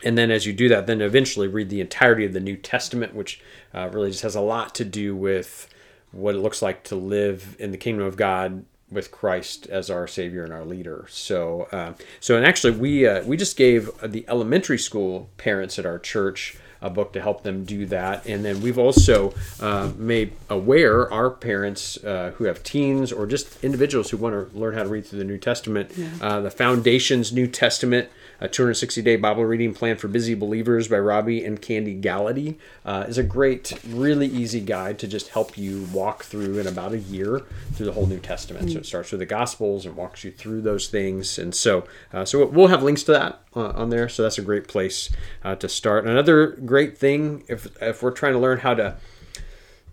And 0.03 0.17
then 0.17 0.29
as 0.29 0.45
you 0.45 0.53
do 0.53 0.69
that 0.69 0.85
then 0.85 1.01
eventually 1.01 1.47
read 1.47 1.69
the 1.69 1.81
entirety 1.81 2.23
of 2.25 2.33
the 2.33 2.39
new 2.39 2.55
testament 2.55 3.15
which 3.15 3.41
uh, 3.73 3.89
really 3.91 4.11
just 4.11 4.21
has 4.23 4.35
a 4.35 4.41
lot 4.41 4.75
to 4.75 4.85
do 4.85 5.15
with 5.15 5.67
what 6.11 6.35
it 6.35 6.39
looks 6.39 6.61
like 6.61 6.83
to 6.83 6.95
live 6.95 7.55
in 7.59 7.71
the 7.71 7.77
kingdom 7.77 8.05
of 8.05 8.15
god 8.15 8.63
with 8.95 9.11
christ 9.11 9.67
as 9.67 9.89
our 9.89 10.07
savior 10.07 10.43
and 10.43 10.53
our 10.53 10.65
leader. 10.65 11.05
So 11.09 11.67
uh, 11.71 11.93
so 12.19 12.35
and 12.37 12.45
actually 12.45 12.77
we 12.77 13.07
uh, 13.07 13.23
we 13.23 13.37
just 13.37 13.57
gave 13.57 13.91
the 14.01 14.25
elementary 14.27 14.79
school 14.79 15.29
parents 15.37 15.77
at 15.77 15.85
our 15.85 15.99
church 15.99 16.57
a 16.81 16.89
book 16.89 17.13
to 17.13 17.21
help 17.21 17.43
them 17.43 17.63
do 17.63 17.85
that. 17.87 18.25
And 18.27 18.45
then 18.45 18.61
we've 18.61 18.77
also 18.77 19.33
uh, 19.59 19.91
made 19.97 20.33
aware 20.49 21.11
our 21.11 21.29
parents 21.31 21.97
uh, 22.03 22.33
who 22.35 22.43
have 22.45 22.63
teens 22.63 23.11
or 23.11 23.25
just 23.25 23.63
individuals 23.63 24.11
who 24.11 24.17
want 24.17 24.51
to 24.51 24.57
learn 24.57 24.75
how 24.75 24.83
to 24.83 24.89
read 24.89 25.05
through 25.05 25.19
the 25.19 25.25
new 25.25 25.37
testament 25.37 25.91
uh, 26.21 26.41
the 26.41 26.51
foundations 26.51 27.33
new 27.33 27.47
testament 27.47 28.09
a 28.39 28.47
260 28.47 29.01
day 29.01 29.15
Bible 29.15 29.45
reading 29.45 29.73
plan 29.73 29.97
for 29.97 30.07
busy 30.07 30.33
believers 30.33 30.87
by 30.87 30.97
Robby 30.97 31.43
and 31.43 31.61
Kandi 31.61 32.01
Gallaty 32.01 32.57
uh, 32.85 33.05
is 33.07 33.17
a 33.17 33.23
great, 33.23 33.73
really 33.87 34.27
easy 34.27 34.59
guide 34.59 34.99
to 34.99 35.07
just 35.07 35.29
help 35.29 35.57
you 35.57 35.87
walk 35.93 36.23
through 36.23 36.59
in 36.59 36.67
about 36.67 36.93
a 36.93 36.99
year 36.99 37.41
through 37.73 37.85
the 37.85 37.93
whole 37.93 38.07
New 38.07 38.19
Testament. 38.19 38.71
So 38.71 38.79
it 38.79 38.85
starts 38.85 39.11
with 39.11 39.19
the 39.19 39.25
Gospels 39.25 39.85
and 39.85 39.95
walks 39.95 40.23
you 40.23 40.31
through 40.31 40.61
those 40.61 40.87
things. 40.87 41.37
And 41.39 41.55
so, 41.55 41.85
uh, 42.13 42.25
so 42.25 42.45
we'll 42.45 42.67
have 42.67 42.83
links 42.83 43.03
to 43.03 43.13
that 43.13 43.41
uh, 43.55 43.69
on 43.69 43.89
there. 43.89 44.09
So 44.09 44.23
that's 44.23 44.37
a 44.37 44.43
great 44.43 44.67
place 44.67 45.09
uh, 45.43 45.55
to 45.55 45.69
start. 45.69 46.05
Another 46.05 46.47
great 46.47 46.97
thing 46.97 47.43
if 47.47 47.67
if 47.81 48.03
we're 48.03 48.11
trying 48.11 48.33
to 48.33 48.39
learn 48.39 48.59
how 48.59 48.73
to 48.73 48.97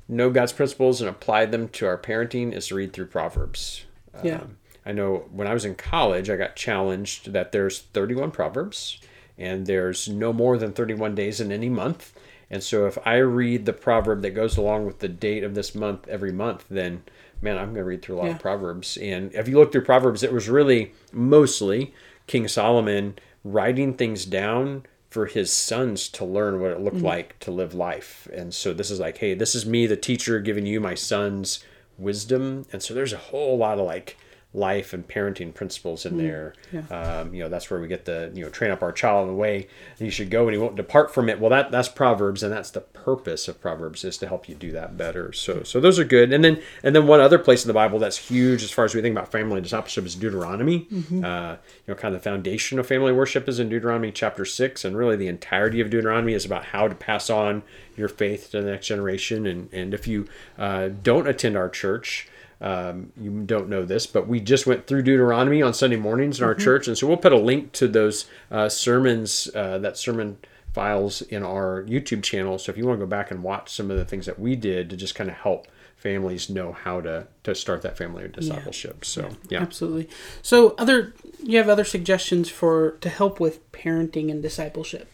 know 0.09 0.31
God's 0.31 0.53
principles 0.53 1.01
and 1.01 1.09
apply 1.09 1.47
them 1.47 1.69
to 1.69 1.87
our 1.87 1.99
parenting 1.99 2.53
is 2.53 2.69
to 2.69 2.75
read 2.75 2.93
through 2.93 3.07
Proverbs. 3.07 3.85
Yeah. 4.23 4.37
Um, 4.37 4.57
I 4.85 4.93
know 4.93 5.29
when 5.31 5.47
I 5.47 5.55
was 5.55 5.65
in 5.65 5.75
college, 5.75 6.29
I 6.29 6.37
got 6.37 6.57
challenged 6.57 7.33
that 7.33 7.53
there's 7.53 7.81
31 7.81 8.31
proverbs 8.31 9.01
and 9.39 9.67
there's 9.67 10.09
no 10.09 10.33
more 10.33 10.59
than 10.59 10.73
31 10.73 11.15
days 11.15 11.41
in 11.41 11.53
any 11.53 11.69
month. 11.69 12.13
And 12.51 12.63
so 12.63 12.87
if 12.87 12.99
I 13.07 13.17
read 13.17 13.65
the 13.65 13.73
proverb 13.73 14.23
that 14.23 14.31
goes 14.31 14.57
along 14.57 14.87
with 14.87 14.99
the 14.99 15.09
date 15.09 15.45
of 15.45 15.55
this 15.55 15.75
month 15.75 16.07
every 16.09 16.33
month, 16.33 16.67
then 16.69 17.03
man, 17.41 17.59
I'm 17.59 17.67
going 17.67 17.77
to 17.77 17.85
read 17.85 18.03
through 18.03 18.17
a 18.17 18.19
lot 18.19 18.27
Yeah. 18.27 18.35
of 18.35 18.41
proverbs. 18.41 18.97
And 18.97 19.35
if 19.35 19.49
you 19.49 19.59
look 19.59 19.73
through 19.73 19.85
proverbs, 19.85 20.23
it 20.23 20.33
was 20.33 20.49
really 20.49 20.93
mostly 21.13 21.93
King 22.27 22.47
Solomon 22.47 23.17
writing 23.45 23.95
things 23.95 24.25
down 24.25 24.87
for 25.11 25.27
his 25.27 25.53
sons 25.53 26.09
to 26.09 26.25
learn 26.25 26.61
what 26.61 26.71
it 26.71 26.81
looked 26.81 26.97
mm-hmm. 26.99 27.07
like 27.07 27.39
to 27.41 27.51
live 27.51 27.75
life. 27.75 28.29
And 28.33 28.55
so 28.55 28.73
this 28.73 28.91
is 28.91 29.01
like, 29.01 29.19
hey, 29.19 29.35
this 29.35 29.55
is 29.55 29.67
me, 29.67 29.87
the 29.87 29.97
teacher, 29.97 30.41
giving 30.41 30.65
you 30.65 30.81
my 30.81 30.95
sons 30.95 31.63
wisdom. 31.99 32.65
And 32.73 32.83
so 32.83 32.95
there's 32.95 33.13
a 33.13 33.19
whole 33.19 33.59
lot 33.59 33.79
of 33.79 33.85
like 33.87 34.17
life 34.55 34.93
and 34.93 35.09
parenting 35.09 35.55
principles 35.55 36.05
in 36.05 36.19
there. 36.19 36.55
Um, 36.91 37.35
you 37.35 37.43
know, 37.43 37.49
that's 37.49 37.71
where 37.71 37.81
we 37.81 37.89
get 37.89 38.05
the 38.05 38.31
you 38.35 38.45
know 38.45 38.51
train 38.51 38.71
up 38.71 38.83
our 38.83 38.93
child 38.93 39.29
in 39.29 39.35
the 39.35 39.41
way 39.41 39.69
he 39.99 40.11
should 40.11 40.31
go, 40.31 40.47
and 40.47 40.53
he 40.55 40.59
won't 40.61 40.77
depart 40.77 41.13
from 41.13 41.29
it. 41.29 41.41
Well, 41.41 41.51
that 41.51 41.71
that's 41.71 41.89
Proverbs, 41.89 42.43
and 42.43 42.53
that's 42.53 42.71
the 42.71 42.83
purpose 42.83 43.49
of 43.49 43.61
Proverbs 43.61 44.05
is 44.05 44.19
to 44.19 44.29
help 44.29 44.49
you 44.49 44.55
do 44.55 44.71
that 44.73 44.97
better. 44.97 45.33
So 45.33 45.63
so 45.63 45.81
those 45.81 45.99
are 45.99 46.05
good. 46.05 46.33
And 46.33 46.45
then 46.45 46.61
and 46.83 46.95
then 46.95 47.07
one 47.07 47.21
other 47.21 47.39
place 47.39 47.65
in 47.65 47.69
the 47.69 47.75
Bible 47.75 47.99
that's 47.99 48.19
huge 48.19 48.63
as 48.63 48.71
far 48.71 48.85
as 48.85 48.95
we 48.95 49.01
think 49.01 49.17
about 49.17 49.33
family 49.33 49.61
discipleship 49.61 50.05
is 50.05 50.15
Deuteronomy. 50.15 50.87
Uh, 51.25 51.57
you 51.87 51.95
know, 51.95 51.95
kind 51.95 52.15
of 52.15 52.23
the 52.23 52.31
foundation 52.31 52.79
of 52.79 52.87
family 52.87 53.13
worship 53.13 53.49
is 53.49 53.59
in 53.59 53.69
Deuteronomy 53.69 54.13
chapter 54.13 54.45
six, 54.45 54.85
and 54.85 54.97
really 54.97 55.17
the 55.17 55.29
entirety 55.29 55.81
of 55.81 55.89
Deuteronomy 55.89 56.35
is 56.35 56.45
about 56.45 56.67
how 56.67 56.89
to 56.89 56.95
pass 56.95 57.31
on 57.31 57.63
your 57.97 58.09
faith 58.09 58.51
to 58.51 58.61
the 58.61 58.71
next 58.71 58.87
generation. 58.87 59.47
And 59.47 59.73
and 59.73 59.95
if 59.95 60.07
you 60.07 60.29
uh, 60.59 60.91
don't 61.03 61.27
attend 61.27 61.57
our 61.57 61.71
church 61.71 62.29
um, 62.63 63.13
you 63.21 63.43
don't 63.43 63.69
know 63.69 63.85
this, 63.85 64.07
but 64.07 64.29
we 64.29 64.41
just 64.41 64.67
went 64.67 64.87
through 64.87 65.03
Deuteronomy 65.03 65.61
on 65.61 65.75
Sunday 65.75 65.97
mornings 65.97 66.39
in 66.39 66.45
our 66.45 66.55
church, 66.55 66.87
and 66.87 66.97
so 66.97 67.07
we'll 67.07 67.17
put 67.17 67.33
a 67.33 67.39
link 67.39 67.73
to 67.73 67.89
those 67.89 68.27
uh, 68.51 68.69
sermons, 68.69 69.51
uh, 69.55 69.79
that 69.79 69.99
sermon 69.99 70.39
files 70.73 71.23
in 71.23 71.43
our 71.43 71.85
YouTube 71.89 72.23
channel. 72.23 72.59
So 72.59 72.71
if 72.71 72.79
you 72.79 72.87
want 72.87 73.01
to 73.01 73.05
go 73.05 73.11
back 73.11 73.31
and 73.31 73.43
watch 73.43 73.71
some 73.71 73.91
of 73.91 73.97
the 73.97 74.05
things 74.05 74.27
that 74.27 74.39
we 74.39 74.57
did 74.57 74.91
to 74.91 74.97
just 74.97 75.15
kind 75.15 75.29
of 75.29 75.37
help 75.37 75.67
families 75.97 76.51
know 76.51 76.73
how 76.73 77.01
to 77.01 77.27
to 77.45 77.55
start 77.55 77.83
that 77.83 77.97
family 77.97 78.29
discipleship. 78.29 79.05
So 79.05 79.31
yeah. 79.49 79.61
Absolutely. 79.61 80.09
So 80.41 80.75
other 80.79 81.15
you 81.43 81.59
have 81.59 81.69
other 81.69 81.85
suggestions 81.85 82.49
for 82.49 82.93
to 83.01 83.09
help 83.09 83.39
with 83.39 83.71
parenting 83.73 84.31
and 84.31 84.43
discipleship. 84.43 85.09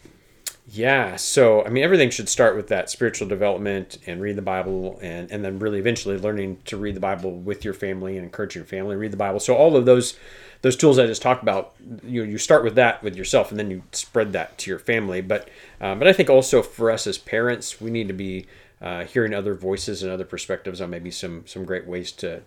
Yeah, 0.71 1.15
so 1.15 1.65
I 1.65 1.69
mean, 1.69 1.83
everything 1.83 2.11
should 2.11 2.29
start 2.29 2.55
with 2.55 2.67
that 2.67 2.91
spiritual 2.91 3.27
development 3.27 3.97
and 4.05 4.21
read 4.21 4.35
the 4.35 4.43
Bible, 4.43 4.99
and 5.01 5.31
and 5.31 5.43
then 5.43 5.57
really 5.57 5.79
eventually 5.79 6.17
learning 6.17 6.59
to 6.65 6.77
read 6.77 6.95
the 6.95 6.99
Bible 6.99 7.31
with 7.31 7.65
your 7.65 7.73
family 7.73 8.17
and 8.17 8.23
encourage 8.23 8.55
your 8.55 8.65
family 8.65 8.93
to 8.93 8.99
read 8.99 9.11
the 9.11 9.17
Bible. 9.17 9.39
So 9.39 9.55
all 9.55 9.75
of 9.75 9.85
those 9.85 10.15
those 10.61 10.75
tools 10.75 10.99
I 10.99 11.07
just 11.07 11.23
talked 11.23 11.41
about, 11.41 11.73
you 12.03 12.23
you 12.23 12.37
start 12.37 12.63
with 12.63 12.75
that 12.75 13.01
with 13.01 13.15
yourself, 13.15 13.49
and 13.49 13.59
then 13.59 13.71
you 13.71 13.81
spread 13.93 14.31
that 14.33 14.59
to 14.59 14.69
your 14.69 14.79
family. 14.79 15.21
But 15.21 15.49
um, 15.81 15.97
but 15.97 16.07
I 16.07 16.13
think 16.13 16.29
also 16.29 16.61
for 16.61 16.91
us 16.91 17.07
as 17.07 17.17
parents, 17.17 17.81
we 17.81 17.89
need 17.89 18.07
to 18.07 18.13
be 18.13 18.45
uh, 18.79 19.05
hearing 19.05 19.33
other 19.33 19.55
voices 19.55 20.03
and 20.03 20.11
other 20.11 20.25
perspectives 20.25 20.81
on 20.81 20.91
maybe 20.91 21.09
some 21.09 21.47
some 21.47 21.65
great 21.65 21.87
ways 21.87 22.11
to 22.13 22.43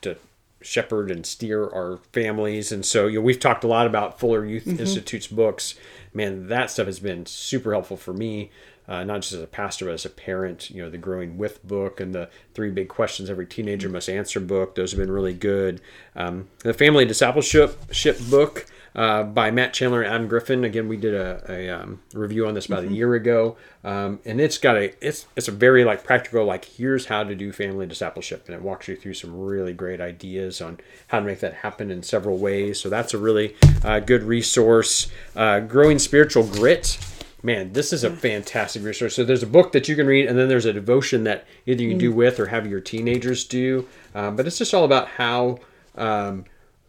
to 0.00 0.16
shepherd 0.62 1.10
and 1.10 1.24
steer 1.24 1.64
our 1.64 1.98
families. 2.12 2.72
And 2.72 2.84
so, 2.84 3.06
you 3.06 3.18
know, 3.18 3.24
we've 3.24 3.40
talked 3.40 3.64
a 3.64 3.68
lot 3.68 3.86
about 3.86 4.18
Fuller 4.20 4.44
Youth 4.44 4.66
Institute's 4.66 5.26
books. 5.26 5.74
Man, 6.12 6.48
that 6.48 6.70
stuff 6.70 6.86
has 6.86 7.00
been 7.00 7.24
super 7.26 7.72
helpful 7.72 7.96
for 7.96 8.12
me, 8.12 8.50
uh, 8.88 9.04
not 9.04 9.22
just 9.22 9.32
as 9.32 9.40
a 9.40 9.46
pastor, 9.46 9.86
but 9.86 9.94
as 9.94 10.04
a 10.04 10.10
parent. 10.10 10.70
You 10.70 10.82
know, 10.82 10.90
the 10.90 10.98
Growing 10.98 11.38
With 11.38 11.66
book 11.66 12.00
and 12.00 12.14
the 12.14 12.28
Three 12.54 12.70
Big 12.70 12.88
Questions 12.88 13.30
Every 13.30 13.46
Teenager 13.46 13.88
Must 13.88 14.08
Answer 14.08 14.40
book. 14.40 14.74
Those 14.74 14.92
have 14.92 14.98
been 14.98 15.10
really 15.10 15.34
good. 15.34 15.80
Um, 16.16 16.48
the 16.64 16.74
Family 16.74 17.04
Discipleship 17.04 17.76
ship 17.92 18.18
book. 18.28 18.66
Uh, 18.92 19.22
by 19.22 19.52
Matt 19.52 19.72
Chandler 19.72 20.02
and 20.02 20.12
Adam 20.12 20.26
Griffin. 20.26 20.64
Again, 20.64 20.88
we 20.88 20.96
did 20.96 21.14
a, 21.14 21.44
a 21.48 21.68
um, 21.68 22.00
review 22.12 22.46
on 22.48 22.54
this 22.54 22.66
about 22.66 22.82
a 22.82 22.88
year 22.88 23.14
ago, 23.14 23.56
um, 23.84 24.18
and 24.24 24.40
it's 24.40 24.58
got 24.58 24.76
a 24.76 24.92
it's 25.06 25.26
it's 25.36 25.46
a 25.46 25.52
very 25.52 25.84
like 25.84 26.02
practical 26.02 26.44
like 26.44 26.64
here's 26.64 27.06
how 27.06 27.22
to 27.22 27.36
do 27.36 27.52
family 27.52 27.86
discipleship, 27.86 28.46
and 28.46 28.54
it 28.56 28.62
walks 28.62 28.88
you 28.88 28.96
through 28.96 29.14
some 29.14 29.38
really 29.38 29.72
great 29.72 30.00
ideas 30.00 30.60
on 30.60 30.80
how 31.06 31.20
to 31.20 31.24
make 31.24 31.38
that 31.38 31.54
happen 31.54 31.92
in 31.92 32.02
several 32.02 32.36
ways. 32.36 32.80
So 32.80 32.88
that's 32.88 33.14
a 33.14 33.18
really 33.18 33.54
uh, 33.84 34.00
good 34.00 34.24
resource. 34.24 35.08
Uh, 35.36 35.60
Growing 35.60 36.00
spiritual 36.00 36.44
grit. 36.44 36.98
Man, 37.42 37.72
this 37.72 37.92
is 37.92 38.04
a 38.04 38.10
fantastic 38.10 38.82
resource. 38.82 39.14
So 39.14 39.24
there's 39.24 39.42
a 39.42 39.46
book 39.46 39.72
that 39.72 39.88
you 39.88 39.96
can 39.96 40.06
read, 40.06 40.26
and 40.26 40.38
then 40.38 40.48
there's 40.48 40.66
a 40.66 40.72
devotion 40.72 41.24
that 41.24 41.46
either 41.64 41.82
you 41.82 41.90
can 41.90 41.98
do 41.98 42.12
with 42.12 42.38
or 42.38 42.46
have 42.46 42.66
your 42.66 42.80
teenagers 42.80 43.44
do. 43.44 43.88
Um, 44.14 44.36
but 44.36 44.46
it's 44.46 44.58
just 44.58 44.74
all 44.74 44.84
about 44.84 45.08
how 45.08 45.58
um, 45.94 46.44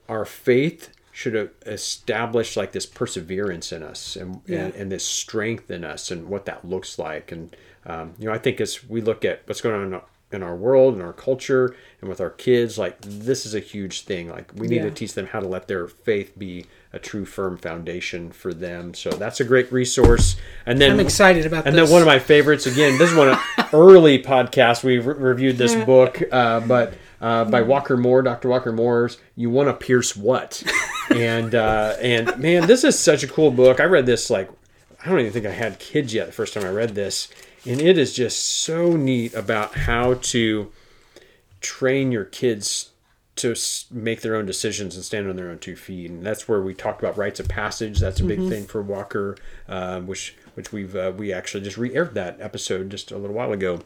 our 0.09 0.25
faith 0.25 0.89
should 1.11 1.51
establish 1.65 2.55
like 2.55 2.71
this 2.71 2.85
perseverance 2.85 3.71
in 3.71 3.83
us 3.83 4.15
and, 4.15 4.41
and, 4.47 4.73
and 4.75 4.91
this 4.91 5.05
strength 5.05 5.69
in 5.69 5.83
us 5.83 6.09
and 6.11 6.27
what 6.29 6.45
that 6.45 6.63
looks 6.65 6.97
like. 6.97 7.31
And, 7.31 7.55
um, 7.85 8.13
you 8.17 8.25
know, 8.27 8.33
I 8.33 8.37
think 8.37 8.61
as 8.61 8.87
we 8.87 9.01
look 9.01 9.25
at 9.25 9.41
what's 9.45 9.61
going 9.61 9.75
on 9.75 9.87
in 9.87 9.93
our, 9.95 10.03
in 10.31 10.43
our 10.43 10.55
world 10.55 10.93
and 10.93 11.03
our 11.03 11.11
culture 11.13 11.75
and 11.99 12.09
with 12.09 12.21
our 12.21 12.29
kids, 12.29 12.77
like 12.77 13.01
this 13.01 13.45
is 13.45 13.53
a 13.53 13.59
huge 13.59 14.05
thing. 14.05 14.29
Like 14.29 14.51
we 14.55 14.67
need 14.67 14.77
Yeah. 14.77 14.83
to 14.83 14.91
teach 14.91 15.13
them 15.13 15.27
how 15.27 15.41
to 15.41 15.47
let 15.47 15.67
their 15.67 15.87
faith 15.87 16.37
be 16.39 16.65
a 16.93 16.99
true 16.99 17.25
firm 17.25 17.57
foundation 17.57 18.31
for 18.31 18.53
them. 18.53 18.93
So 18.93 19.09
that's 19.11 19.39
a 19.39 19.43
great 19.43 19.71
resource. 19.71 20.35
And 20.65 20.79
then 20.79 20.91
I'm 20.91 20.99
excited 20.99 21.45
about 21.45 21.65
and 21.65 21.75
this. 21.75 21.85
then 21.87 21.93
one 21.93 22.01
of 22.01 22.07
my 22.07 22.19
favorites 22.19 22.65
again. 22.65 22.97
This 22.97 23.11
is 23.11 23.17
one 23.17 23.29
of 23.29 23.39
early 23.73 24.21
podcasts 24.21 24.83
we 24.83 24.99
re- 24.99 25.15
reviewed 25.15 25.57
this 25.57 25.73
book, 25.85 26.21
uh, 26.31 26.59
but 26.61 26.93
uh, 27.21 27.45
by 27.45 27.61
Walker 27.61 27.95
Moore, 27.95 28.21
Dr. 28.21 28.49
Walker 28.49 28.71
Moore's 28.71 29.17
"You 29.35 29.49
Want 29.49 29.69
to 29.69 29.73
Pierce 29.73 30.15
What," 30.17 30.63
and 31.11 31.55
uh, 31.55 31.95
and 32.01 32.37
man, 32.37 32.67
this 32.67 32.83
is 32.83 32.97
such 32.97 33.23
a 33.23 33.27
cool 33.27 33.51
book. 33.51 33.79
I 33.79 33.85
read 33.85 34.05
this 34.05 34.29
like 34.29 34.49
I 35.03 35.09
don't 35.09 35.19
even 35.19 35.31
think 35.31 35.45
I 35.45 35.51
had 35.51 35.79
kids 35.79 36.13
yet 36.13 36.27
the 36.27 36.33
first 36.33 36.53
time 36.53 36.63
I 36.63 36.69
read 36.69 36.95
this, 36.95 37.29
and 37.65 37.79
it 37.79 37.97
is 37.97 38.13
just 38.13 38.43
so 38.63 38.95
neat 38.97 39.33
about 39.33 39.75
how 39.75 40.15
to 40.15 40.71
train 41.61 42.11
your 42.11 42.25
kids 42.25 42.89
to 43.37 43.55
make 43.89 44.21
their 44.21 44.35
own 44.35 44.45
decisions 44.45 44.95
and 44.95 45.03
stand 45.03 45.29
on 45.29 45.35
their 45.35 45.49
own 45.49 45.59
two 45.59 45.75
feet. 45.75 46.09
And 46.09 46.25
that's 46.25 46.47
where 46.47 46.61
we 46.61 46.73
talked 46.73 47.01
about 47.01 47.17
rites 47.17 47.39
of 47.39 47.47
passage. 47.47 47.99
That's 47.99 48.19
a 48.19 48.23
big 48.23 48.47
thing 48.49 48.65
for 48.65 48.81
Walker, 48.81 49.37
um, 49.67 50.07
which 50.07 50.35
which 50.53 50.71
we've 50.71 50.95
uh, 50.95 51.13
we 51.15 51.31
actually 51.31 51.63
just 51.63 51.77
re-aired 51.77 52.13
that 52.13 52.39
episode 52.41 52.89
just 52.89 53.11
a 53.11 53.17
little 53.17 53.35
while 53.35 53.51
ago. 53.53 53.81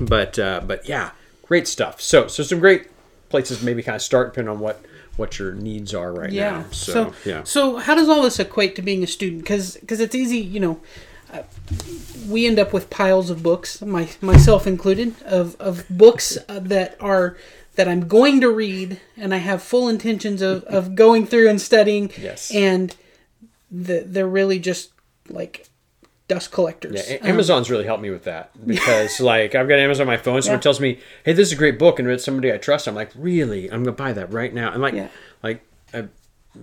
But 0.00 0.38
uh, 0.38 0.62
but 0.64 0.88
yeah, 0.88 1.10
great 1.46 1.66
stuff. 1.66 2.00
So 2.00 2.28
so 2.28 2.42
some 2.42 2.60
great 2.60 2.88
places 3.28 3.58
to 3.58 3.64
maybe 3.64 3.82
kind 3.82 3.96
of 3.96 4.02
start 4.02 4.32
depending 4.32 4.54
on 4.54 4.60
what 4.60 4.84
what 5.16 5.38
your 5.38 5.52
needs 5.52 5.94
are 5.94 6.12
right 6.12 6.30
yeah. 6.30 6.50
now. 6.50 6.64
So, 6.70 6.92
So, 6.92 7.14
yeah. 7.24 7.42
So 7.42 7.76
how 7.76 7.94
does 7.94 8.08
all 8.08 8.22
this 8.22 8.38
equate 8.38 8.76
to 8.76 8.82
being 8.82 9.02
a 9.02 9.06
student? 9.06 9.42
Because 9.42 9.76
it's 10.00 10.14
easy, 10.14 10.38
you 10.38 10.60
know. 10.60 10.80
Uh, 11.30 11.42
we 12.26 12.46
end 12.46 12.58
up 12.58 12.72
with 12.72 12.88
piles 12.88 13.28
of 13.28 13.42
books, 13.42 13.82
my 13.82 14.08
myself 14.22 14.66
included, 14.66 15.14
of 15.24 15.60
of 15.60 15.84
books 15.90 16.38
uh, 16.48 16.60
that 16.60 16.96
are 17.00 17.36
that 17.78 17.86
I'm 17.86 18.08
going 18.08 18.40
to 18.40 18.50
read, 18.50 19.00
and 19.16 19.32
I 19.32 19.36
have 19.36 19.62
full 19.62 19.88
intentions 19.88 20.42
of, 20.42 20.64
of 20.64 20.96
going 20.96 21.24
through 21.26 21.48
and 21.48 21.60
studying. 21.60 22.10
Yes. 22.20 22.50
And 22.52 22.94
the, 23.70 24.02
they're 24.04 24.26
really 24.26 24.58
just 24.58 24.90
like 25.28 25.68
dust 26.26 26.50
collectors. 26.50 27.08
Yeah, 27.08 27.18
A- 27.18 27.20
Um, 27.20 27.28
Amazon's 27.28 27.70
really 27.70 27.84
helped 27.84 28.02
me 28.02 28.10
with 28.10 28.24
that 28.24 28.50
because, 28.66 29.20
like, 29.20 29.54
I've 29.54 29.68
got 29.68 29.78
Amazon 29.78 30.02
on 30.02 30.06
my 30.08 30.16
phone. 30.16 30.42
Someone 30.42 30.58
Yeah. 30.58 30.62
tells 30.62 30.80
me, 30.80 30.98
"Hey, 31.24 31.34
this 31.34 31.46
is 31.46 31.52
a 31.52 31.56
great 31.56 31.78
book," 31.78 32.00
and 32.00 32.08
it's 32.10 32.24
somebody 32.24 32.52
I 32.52 32.58
trust. 32.58 32.88
I'm 32.88 32.96
like, 32.96 33.12
"Really? 33.14 33.70
I'm 33.70 33.84
gonna 33.84 33.92
buy 33.96 34.12
that 34.12 34.32
right 34.32 34.52
now." 34.52 34.72
And 34.72 34.82
like, 34.82 34.94
Yeah. 34.94 35.08
like, 35.44 35.62
I, 35.94 36.08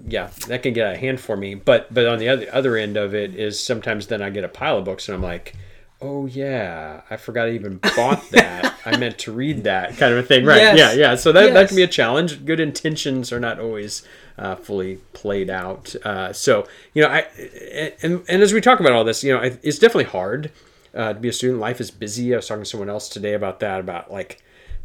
yeah, 0.06 0.32
that 0.50 0.64
can 0.64 0.74
get 0.74 0.86
out 0.86 0.94
of 0.96 1.00
hand 1.00 1.22
for 1.22 1.38
me. 1.38 1.56
But 1.56 1.94
but 1.94 2.06
on 2.08 2.20
the 2.20 2.28
other 2.28 2.46
other 2.52 2.76
end 2.76 2.98
of 2.98 3.16
it 3.16 3.34
is 3.36 3.58
sometimes 3.64 4.08
then 4.08 4.22
I 4.22 4.30
get 4.32 4.44
a 4.44 4.50
pile 4.50 4.80
of 4.80 4.84
books 4.84 5.08
and 5.08 5.16
I'm 5.16 5.24
like, 5.24 5.56
"Oh 6.02 6.26
yeah, 6.26 7.02
I 7.10 7.18
forgot 7.18 7.48
I 7.48 7.52
even 7.52 7.78
bought 7.96 8.30
that. 8.32 8.76
I 8.86 8.98
meant 8.98 9.18
to 9.20 9.32
read 9.32 9.64
that 9.64 9.98
kind 9.98 10.14
of 10.14 10.20
a 10.20 10.24
thing." 10.24 10.46
Right? 10.46 10.58
Yes. 10.58 10.78
Yeah, 10.78 10.94
yeah. 10.94 11.16
So 11.16 11.32
that 11.32 11.54
that 11.54 11.68
can 11.68 11.76
be 11.76 11.84
a 11.84 11.88
challenge. 11.88 12.46
Good 12.46 12.60
intentions 12.60 13.32
are 13.32 13.40
not 13.40 13.60
always 13.60 14.04
uh, 14.38 14.56
fully 14.56 14.98
played 15.14 15.50
out. 15.50 15.96
Uh, 16.04 16.34
so 16.34 16.68
you 16.94 17.02
know, 17.02 17.10
I 17.10 17.28
and 18.02 18.24
and 18.28 18.42
as 18.42 18.54
we 18.54 18.62
talk 18.62 18.80
about 18.80 18.94
all 18.94 19.04
this, 19.04 19.24
you 19.24 19.34
know, 19.34 19.42
it's 19.42 19.80
definitely 19.80 20.06
hard 20.06 20.52
uh, 20.94 21.14
to 21.14 21.20
be 21.20 21.30
a 21.30 21.34
student. 21.34 21.60
Life 21.60 21.82
is 21.82 21.92
busy. 21.92 22.34
I 22.34 22.38
was 22.38 22.48
talking 22.48 22.64
to 22.64 22.70
someone 22.70 22.90
else 22.90 23.10
today 23.10 23.34
about 23.34 23.60
that. 23.62 23.80
About 23.80 24.12
like, 24.12 24.42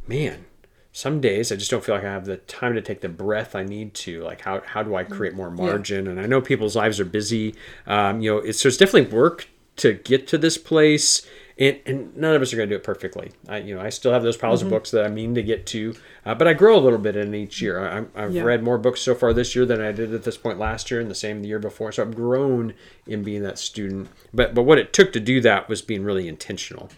man, 0.07 0.47
some 0.93 1.21
days 1.21 1.52
I 1.52 1.57
just 1.57 1.71
don't 1.71 1.85
feel 1.85 1.95
like 1.95 2.05
I 2.05 2.11
have 2.11 2.25
the 2.25 2.38
time 2.38 2.75
to 2.75 2.83
take 2.83 3.00
the 3.00 3.09
breath 3.09 3.55
I 3.55 3.62
need 3.62 3.95
to. 3.95 4.23
Like, 4.23 4.40
how 4.40 4.61
how 4.64 4.83
do 4.83 4.95
I 4.97 5.05
create 5.05 5.35
more 5.35 5.50
margin? 5.50 6.09
And 6.09 6.21
I 6.21 6.26
know 6.26 6.40
people's 6.40 6.76
lives 6.76 6.99
are 6.99 7.05
busy. 7.05 7.55
Um, 7.87 8.21
you 8.21 8.33
know, 8.33 8.38
it's 8.38 8.61
so 8.61 8.69
it's 8.69 8.76
definitely 8.76 9.12
work 9.17 9.49
to 9.80 9.94
get 9.94 10.26
to 10.28 10.38
this 10.38 10.56
place. 10.58 11.26
And, 11.58 11.78
and 11.84 12.16
none 12.16 12.34
of 12.34 12.40
us 12.40 12.54
are 12.54 12.56
going 12.56 12.70
to 12.70 12.75
do 12.75 12.78
it 12.78 12.84
perfectly. 12.84 13.32
I, 13.46 13.58
you 13.58 13.75
know, 13.75 13.82
I 13.82 13.90
still 13.90 14.12
have 14.12 14.22
those 14.22 14.38
piles 14.38 14.62
of 14.62 14.70
books 14.70 14.90
that 14.92 15.04
I 15.04 15.08
mean 15.08 15.34
to 15.34 15.42
get 15.42 15.66
to, 15.66 15.94
uh, 16.25 16.34
but 16.34 16.49
I 16.49 16.54
grow 16.54 16.78
a 16.78 16.80
little 16.80 16.99
bit 16.99 17.16
in 17.16 17.34
each 17.34 17.60
year. 17.60 17.87
I, 17.87 18.04
I've 18.25 18.32
Yeah. 18.34 18.44
read 18.44 18.62
more 18.62 18.78
books 18.78 19.02
so 19.02 19.14
far 19.14 19.34
this 19.34 19.54
year 19.54 19.66
than 19.66 19.78
I 19.78 19.92
did 19.92 20.14
at 20.14 20.22
this 20.22 20.38
point 20.38 20.58
last 20.58 20.90
year, 20.90 21.00
and 21.00 21.10
the 21.10 21.14
same 21.14 21.42
the 21.42 21.49
year 21.49 21.58
before. 21.58 21.92
So 21.92 22.02
I've 22.02 22.14
grown 22.16 22.72
in 23.06 23.22
being 23.22 23.42
that 23.42 23.58
student. 23.58 24.08
But 24.32 24.54
but 24.54 24.62
what 24.62 24.78
it 24.78 24.94
took 24.94 25.12
to 25.12 25.20
do 25.20 25.38
that 25.42 25.68
was 25.68 25.82
being 25.82 26.02
really 26.02 26.28
intentional. 26.28 26.88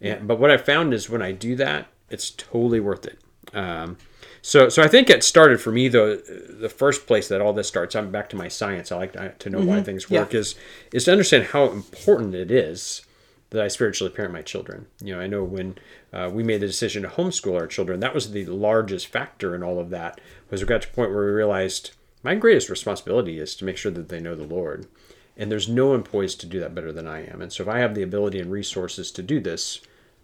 And 0.00 0.28
but 0.28 0.38
what 0.38 0.52
I 0.52 0.56
found 0.56 0.94
is 0.94 1.10
when 1.10 1.22
I 1.22 1.32
do 1.32 1.56
that, 1.56 1.88
it's 2.08 2.30
totally 2.30 2.78
worth 2.78 3.04
it. 3.06 3.18
Um, 3.52 3.96
so 4.42 4.68
so 4.68 4.82
I 4.82 4.88
think 4.88 5.08
it 5.08 5.22
started 5.24 5.60
for 5.60 5.72
me 5.72 5.88
though. 5.88 6.16
The 6.16 6.68
first 6.68 7.06
place 7.06 7.28
that 7.28 7.40
all 7.40 7.52
this 7.52 7.68
starts, 7.68 7.94
I'm 7.94 8.10
back 8.10 8.28
to 8.30 8.36
my 8.36 8.48
science. 8.48 8.92
I 8.92 8.96
like 8.96 9.38
to, 9.38 9.50
know 9.50 9.60
why 9.60 9.82
things 9.82 10.06
Yeah. 10.10 10.20
work. 10.20 10.34
Is 10.34 10.54
is 10.92 11.04
to 11.04 11.12
understand 11.12 11.46
how 11.46 11.70
important 11.70 12.34
it 12.34 12.50
is 12.50 13.02
that 13.50 13.62
I 13.62 13.68
spiritually 13.68 14.12
parent 14.12 14.32
my 14.32 14.42
children. 14.42 14.86
You 15.02 15.14
know, 15.14 15.20
I 15.20 15.26
know 15.26 15.44
when 15.44 15.76
uh, 16.12 16.30
we 16.32 16.42
made 16.42 16.60
the 16.60 16.66
decision 16.66 17.02
to 17.02 17.08
homeschool 17.08 17.54
our 17.58 17.66
children, 17.66 18.00
that 18.00 18.14
was 18.14 18.32
the 18.32 18.46
largest 18.46 19.06
factor 19.08 19.54
in 19.54 19.62
all 19.62 19.78
of 19.78 19.90
that. 19.90 20.20
Was 20.50 20.60
we 20.62 20.66
got 20.66 20.82
to 20.82 20.88
a 20.88 20.92
point 20.92 21.10
where 21.12 21.26
we 21.26 21.32
realized 21.32 21.92
my 22.22 22.34
greatest 22.34 22.68
responsibility 22.68 23.38
is 23.38 23.54
to 23.56 23.64
make 23.64 23.76
sure 23.76 23.92
that 23.92 24.08
they 24.08 24.20
know 24.20 24.34
the 24.34 24.44
Lord, 24.44 24.86
and 25.36 25.50
there's 25.50 25.68
no 25.68 25.88
one 25.88 26.02
poised 26.02 26.40
to 26.40 26.46
do 26.46 26.60
that 26.60 26.74
better 26.74 26.92
than 26.92 27.06
I 27.06 27.26
am. 27.26 27.42
And 27.42 27.52
so, 27.52 27.62
if 27.62 27.68
I 27.68 27.78
have 27.78 27.94
the 27.94 28.02
ability 28.02 28.38
and 28.40 28.50
resources 28.50 29.10
to 29.12 29.22
do 29.22 29.38
this, 29.38 29.80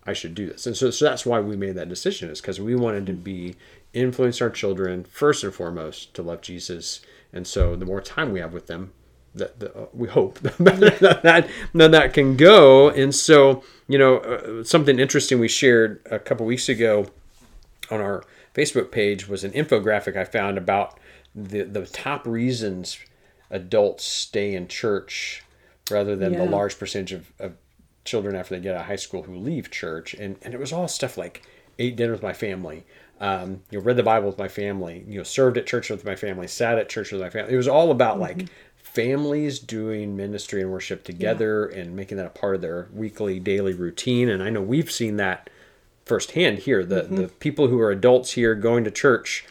I 0.09 0.13
should 0.15 0.35
do 0.35 0.47
this. 0.47 0.67
And 0.67 0.77
so, 0.77 0.91
so 0.91 1.05
that's 1.05 1.27
why 1.27 1.39
we 1.41 1.57
made 1.57 1.75
that 1.77 1.89
decision 1.89 2.31
is 2.31 2.41
because 2.41 2.61
we 2.61 2.75
wanted 2.75 3.05
to 3.07 3.13
be 3.13 3.57
influence 3.93 4.41
our 4.41 4.51
children 4.51 5.05
first 5.05 5.45
and 5.45 5.53
foremost 5.55 6.15
to 6.15 6.23
love 6.23 6.41
Jesus. 6.41 7.01
And 7.33 7.47
so 7.47 7.77
the 7.77 7.85
more 7.85 8.01
time 8.01 8.33
we 8.33 8.41
have 8.41 8.53
with 8.53 8.67
them, 8.69 8.93
that, 9.35 9.61
that 9.61 9.77
uh, 9.77 9.87
we 9.93 10.09
hope 10.09 10.39
that, 10.41 10.57
that 11.01 11.49
that 11.75 11.91
that 11.93 12.15
can 12.15 12.37
go. 12.37 12.89
And 12.89 13.15
so 13.15 13.63
you 13.87 13.99
know 13.99 14.19
uh, 14.19 14.65
something 14.65 14.99
interesting 14.99 15.39
we 15.39 15.49
shared 15.49 16.01
a 16.11 16.19
couple 16.19 16.47
weeks 16.47 16.69
ago 16.69 17.07
on 17.91 18.01
our 18.01 18.25
Facebook 18.55 18.91
page 18.91 19.29
was 19.29 19.45
an 19.45 19.53
infographic 19.53 20.17
I 20.17 20.25
found 20.25 20.59
about 20.59 20.99
the 21.35 21.63
the 21.63 21.87
top 21.87 22.27
reasons 22.27 22.99
adults 23.51 24.05
stay 24.05 24.55
in 24.55 24.69
church 24.69 25.43
rather 25.91 26.17
than 26.17 26.33
Yeah. 26.33 26.45
the 26.45 26.51
large 26.51 26.79
percentage 26.79 27.13
of, 27.13 27.33
of 27.39 27.53
children 28.05 28.35
after 28.35 28.55
they 28.55 28.61
get 28.61 28.75
out 28.75 28.83
of 28.83 28.87
high 28.87 28.97
school 28.97 29.25
who 29.25 29.37
leave 29.37 29.71
church. 29.71 30.15
And, 30.15 30.37
and 30.43 30.55
it 30.55 30.61
was 30.61 30.73
all 30.73 30.89
stuff 30.89 31.19
like 31.19 31.43
ate 31.79 31.97
dinner 31.97 32.13
with 32.13 32.23
my 32.23 32.33
family, 32.33 32.85
um, 33.21 33.63
you 33.71 33.79
know, 33.79 33.85
read 33.85 33.97
the 33.97 34.03
Bible 34.03 34.29
with 34.29 34.39
my 34.39 34.49
family, 34.49 35.05
you 35.07 35.19
know, 35.19 35.25
served 35.25 35.57
at 35.59 35.67
church 35.67 35.91
with 35.91 36.05
my 36.05 36.17
family, 36.17 36.47
sat 36.47 36.79
at 36.79 36.89
church 36.89 37.13
with 37.13 37.21
my 37.21 37.31
family. 37.31 37.53
It 37.53 37.57
was 37.57 37.69
all 37.69 37.91
about 37.91 38.19
like 38.19 38.47
families 38.77 39.59
doing 39.59 40.17
ministry 40.17 40.63
and 40.63 40.71
worship 40.71 41.05
together 41.05 41.67
and 41.67 41.95
making 41.95 42.17
that 42.17 42.27
a 42.27 42.31
part 42.31 42.55
of 42.55 42.63
their 42.63 42.89
weekly, 42.93 43.39
daily 43.39 43.75
routine. 43.75 44.29
And 44.29 44.43
I 44.43 44.51
know 44.51 44.63
we've 44.63 44.91
seen 44.91 45.17
that 45.17 45.51
firsthand 46.05 46.61
here. 46.61 46.85
The 46.85 47.03
the 47.03 47.29
people 47.29 47.69
who 47.69 47.79
are 47.81 47.91
adults 47.91 48.33
here 48.33 48.55
going 48.55 48.85
to 48.85 48.91
church 48.91 49.45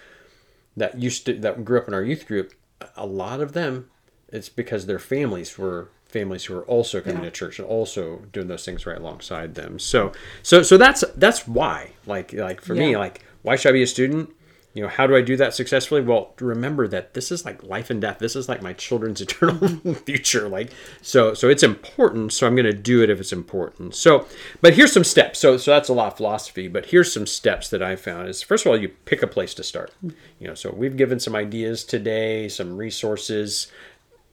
that 0.75 0.99
used 0.99 1.25
to 1.27 1.33
that 1.39 1.63
grew 1.63 1.77
up 1.77 1.87
in 1.87 1.93
our 1.93 2.03
youth 2.03 2.27
group, 2.27 2.53
a 2.95 3.05
lot 3.05 3.39
of 3.39 3.53
them, 3.53 3.89
it's 4.29 4.49
because 4.49 4.85
their 4.85 4.99
families 4.99 5.57
were 5.57 5.89
families 6.09 6.45
who 6.45 6.55
are 6.55 6.65
also 6.65 7.01
coming 7.01 7.23
Yeah. 7.23 7.29
to 7.29 7.31
church 7.31 7.59
and 7.59 7.67
also 7.67 8.21
doing 8.31 8.47
those 8.47 8.65
things 8.65 8.85
right 8.85 8.97
alongside 8.97 9.55
them. 9.55 9.79
So 9.79 10.11
so 10.43 10.63
so 10.63 10.77
that's 10.77 11.03
that's 11.15 11.47
why. 11.47 11.91
Like 12.05 12.33
like 12.33 12.61
for 12.61 12.75
me, 12.75 12.95
like 12.97 13.23
why 13.41 13.55
should 13.55 13.69
I 13.69 13.73
be 13.73 13.83
a 13.83 13.87
student? 13.87 14.31
You 14.73 14.83
know, 14.83 14.89
how 14.89 15.07
do 15.07 15.15
I 15.15 15.21
do 15.21 15.35
that 15.37 15.55
successfully? 15.55 16.01
Well, 16.01 16.35
remember 16.39 16.87
that 16.89 17.15
this 17.15 17.31
is 17.31 17.43
like 17.43 17.63
life 17.63 17.89
and 17.89 17.99
death. 17.99 18.19
This 18.19 18.35
is 18.35 18.47
like 18.47 18.61
my 18.61 18.73
children's 18.73 19.19
eternal 19.25 19.95
future. 19.95 20.47
Like 20.47 20.71
so 21.01 21.33
so 21.33 21.49
it's 21.49 21.63
important. 21.63 22.31
So 22.31 22.45
I'm 22.45 22.55
going 22.55 22.65
to 22.67 22.73
do 22.73 23.01
it 23.01 23.09
if 23.09 23.19
it's 23.19 23.33
important. 23.33 23.95
So, 23.95 24.27
but 24.61 24.75
here's 24.75 24.91
some 24.93 25.03
steps. 25.03 25.39
So 25.39 25.57
so 25.57 25.71
that's 25.71 25.89
a 25.89 25.93
lot 25.93 26.11
of 26.11 26.17
philosophy, 26.17 26.67
but 26.67 26.85
here's 26.87 27.11
some 27.11 27.25
steps 27.25 27.69
that 27.69 27.81
I 27.81 27.95
found. 27.95 28.29
Is 28.29 28.43
first 28.43 28.65
of 28.65 28.69
all, 28.69 28.77
you 28.77 28.89
pick 28.89 29.23
a 29.23 29.27
place 29.27 29.55
to 29.55 29.63
start. 29.63 29.93
You 30.03 30.47
know, 30.47 30.53
so 30.53 30.71
we've 30.71 30.95
given 30.95 31.19
some 31.19 31.35
ideas 31.35 31.83
today, 31.83 32.47
some 32.47 32.77
resources. 32.77 33.67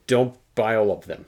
Don't 0.07 0.37
buy 0.55 0.77
all 0.77 0.93
of 0.93 1.07
them. 1.07 1.27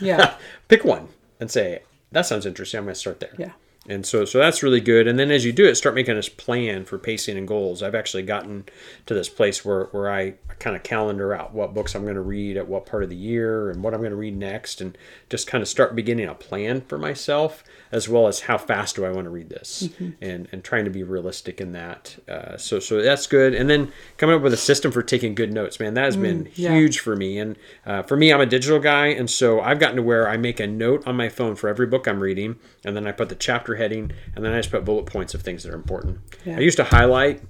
Yeah. 0.00 0.36
pick 0.68 0.84
one 0.84 1.08
and 1.40 1.50
say 1.50 1.82
that 2.12 2.22
sounds 2.22 2.46
interesting. 2.46 2.78
I'm 2.78 2.84
going 2.84 2.94
to 2.94 3.00
start 3.00 3.20
there. 3.20 3.34
Yeah. 3.38 3.52
And 3.88 4.04
so, 4.04 4.24
so 4.26 4.38
that's 4.38 4.62
really 4.62 4.80
good. 4.80 5.08
And 5.08 5.18
then 5.18 5.30
as 5.30 5.44
you 5.44 5.52
do 5.52 5.64
it, 5.64 5.74
start 5.76 5.94
making 5.94 6.14
this 6.14 6.28
plan 6.28 6.84
for 6.84 6.98
pacing 6.98 7.38
and 7.38 7.48
goals. 7.48 7.82
I've 7.82 7.94
actually 7.94 8.22
gotten 8.22 8.66
to 9.06 9.14
this 9.14 9.30
place 9.30 9.64
where, 9.64 9.84
where 9.86 10.10
I 10.10 10.34
kind 10.58 10.76
of 10.76 10.82
calendar 10.82 11.32
out 11.34 11.54
what 11.54 11.72
books 11.72 11.94
I'm 11.94 12.02
going 12.02 12.16
to 12.16 12.20
read 12.20 12.56
at 12.56 12.68
what 12.68 12.84
part 12.84 13.02
of 13.02 13.08
the 13.08 13.16
year 13.16 13.70
and 13.70 13.82
what 13.82 13.94
I'm 13.94 14.00
going 14.00 14.10
to 14.10 14.16
read 14.16 14.36
next, 14.36 14.80
and 14.80 14.98
just 15.30 15.46
kind 15.46 15.62
of 15.62 15.68
start 15.68 15.94
beginning 15.94 16.28
a 16.28 16.34
plan 16.34 16.80
for 16.82 16.98
myself, 16.98 17.62
as 17.92 18.08
well 18.08 18.26
as 18.26 18.40
how 18.40 18.58
fast 18.58 18.96
do 18.96 19.04
I 19.04 19.10
want 19.10 19.24
to 19.24 19.30
read 19.30 19.48
this, 19.48 19.88
and 20.20 20.48
and 20.50 20.64
trying 20.64 20.84
to 20.84 20.90
be 20.90 21.02
realistic 21.02 21.60
in 21.60 21.72
that. 21.72 22.16
Uh, 22.28 22.56
so, 22.56 22.80
so 22.80 23.00
that's 23.00 23.26
good. 23.26 23.54
And 23.54 23.70
then 23.70 23.92
coming 24.16 24.36
up 24.36 24.42
with 24.42 24.52
a 24.52 24.58
system 24.58 24.90
for 24.90 25.02
taking 25.02 25.34
good 25.34 25.52
notes, 25.52 25.78
man, 25.78 25.94
that 25.94 26.04
has 26.04 26.16
been 26.16 26.48
yeah. 26.54 26.74
huge 26.74 26.98
for 26.98 27.14
me. 27.16 27.38
And 27.38 27.56
uh, 27.86 28.02
for 28.02 28.16
me, 28.16 28.32
I'm 28.32 28.40
a 28.40 28.46
digital 28.46 28.80
guy, 28.80 29.06
and 29.06 29.30
so 29.30 29.60
I've 29.60 29.78
gotten 29.78 29.96
to 29.96 30.02
where 30.02 30.28
I 30.28 30.36
make 30.36 30.60
a 30.60 30.66
note 30.66 31.06
on 31.06 31.16
my 31.16 31.28
phone 31.28 31.54
for 31.54 31.68
every 31.68 31.86
book 31.86 32.08
I'm 32.08 32.20
reading, 32.20 32.56
and 32.84 32.96
then 32.96 33.06
I 33.06 33.12
put 33.12 33.28
the 33.28 33.36
chapter 33.36 33.76
heading, 33.78 34.12
and 34.36 34.44
then 34.44 34.52
I 34.52 34.58
just 34.58 34.70
put 34.70 34.84
bullet 34.84 35.06
points 35.06 35.32
of 35.34 35.40
things 35.42 35.62
that 35.62 35.72
are 35.72 35.76
important. 35.76 36.18
Yeah. 36.44 36.56
I 36.56 36.60
used 36.60 36.76
to 36.76 36.84
highlight, 36.84 37.40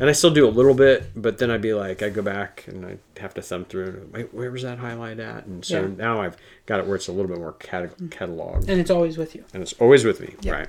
and 0.00 0.08
I 0.08 0.12
still 0.12 0.30
do 0.30 0.46
a 0.46 0.50
little 0.50 0.74
bit, 0.74 1.10
but 1.14 1.36
then 1.38 1.50
I'd 1.50 1.60
be 1.60 1.74
like, 1.74 2.02
I 2.02 2.08
go 2.08 2.22
back 2.22 2.64
and 2.66 2.86
I 2.86 2.96
have 3.20 3.34
to 3.34 3.42
thumb 3.42 3.66
through. 3.66 3.84
And, 3.88 4.12
Wait, 4.12 4.32
where 4.34 4.50
was 4.50 4.62
that 4.62 4.78
highlight 4.78 5.20
at? 5.20 5.44
And 5.46 5.64
so 5.64 5.82
Yeah. 5.82 5.88
now 5.96 6.22
I've 6.22 6.36
got 6.66 6.80
it 6.80 6.86
where 6.86 6.96
it's 6.96 7.08
a 7.08 7.12
little 7.12 7.28
bit 7.28 7.38
more 7.38 7.52
cata- 7.52 7.90
cataloged 8.08 8.68
And 8.68 8.80
it's 8.80 8.90
always 8.90 9.18
with 9.18 9.34
you. 9.34 9.44
and 9.52 9.62
it's 9.62 9.74
always 9.74 10.04
with 10.04 10.20
me, 10.20 10.34
Yeah. 10.40 10.52
right? 10.52 10.68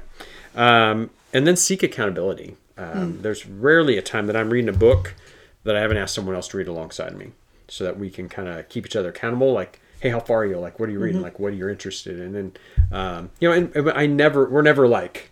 Um, 0.91 1.09
and 1.33 1.47
then 1.47 1.55
seek 1.55 1.81
accountability. 1.83 2.57
Um, 2.77 3.19
There's 3.21 3.47
rarely 3.47 3.97
a 3.97 4.01
time 4.01 4.27
that 4.27 4.35
I'm 4.35 4.49
reading 4.49 4.69
a 4.69 4.77
book 4.77 5.13
that 5.63 5.75
I 5.75 5.79
haven't 5.81 5.97
asked 5.97 6.13
someone 6.15 6.35
else 6.35 6.47
to 6.49 6.57
read 6.57 6.67
alongside 6.67 7.15
me, 7.17 7.31
so 7.67 7.83
that 7.85 7.97
we 7.97 8.09
can 8.09 8.27
kind 8.29 8.47
of 8.49 8.67
keep 8.69 8.85
each 8.85 8.95
other 8.95 9.09
accountable. 9.09 9.53
Like, 9.53 9.79
hey, 10.03 10.09
how 10.09 10.19
far 10.19 10.39
are 10.39 10.45
you? 10.45 10.59
Like, 10.59 10.79
what 10.81 10.89
are 10.89 10.91
you 10.91 10.99
reading? 10.99 11.21
Like, 11.21 11.39
what 11.39 11.53
are 11.53 11.55
you 11.55 11.69
interested 11.69 12.19
in? 12.19 12.35
And 12.35 12.59
um, 12.91 13.29
you 13.39 13.47
know, 13.47 13.55
and, 13.55 13.73
and 13.73 13.89
I 13.91 14.05
never, 14.05 14.49
we're 14.49 14.61
never 14.61 14.85
like. 14.85 15.31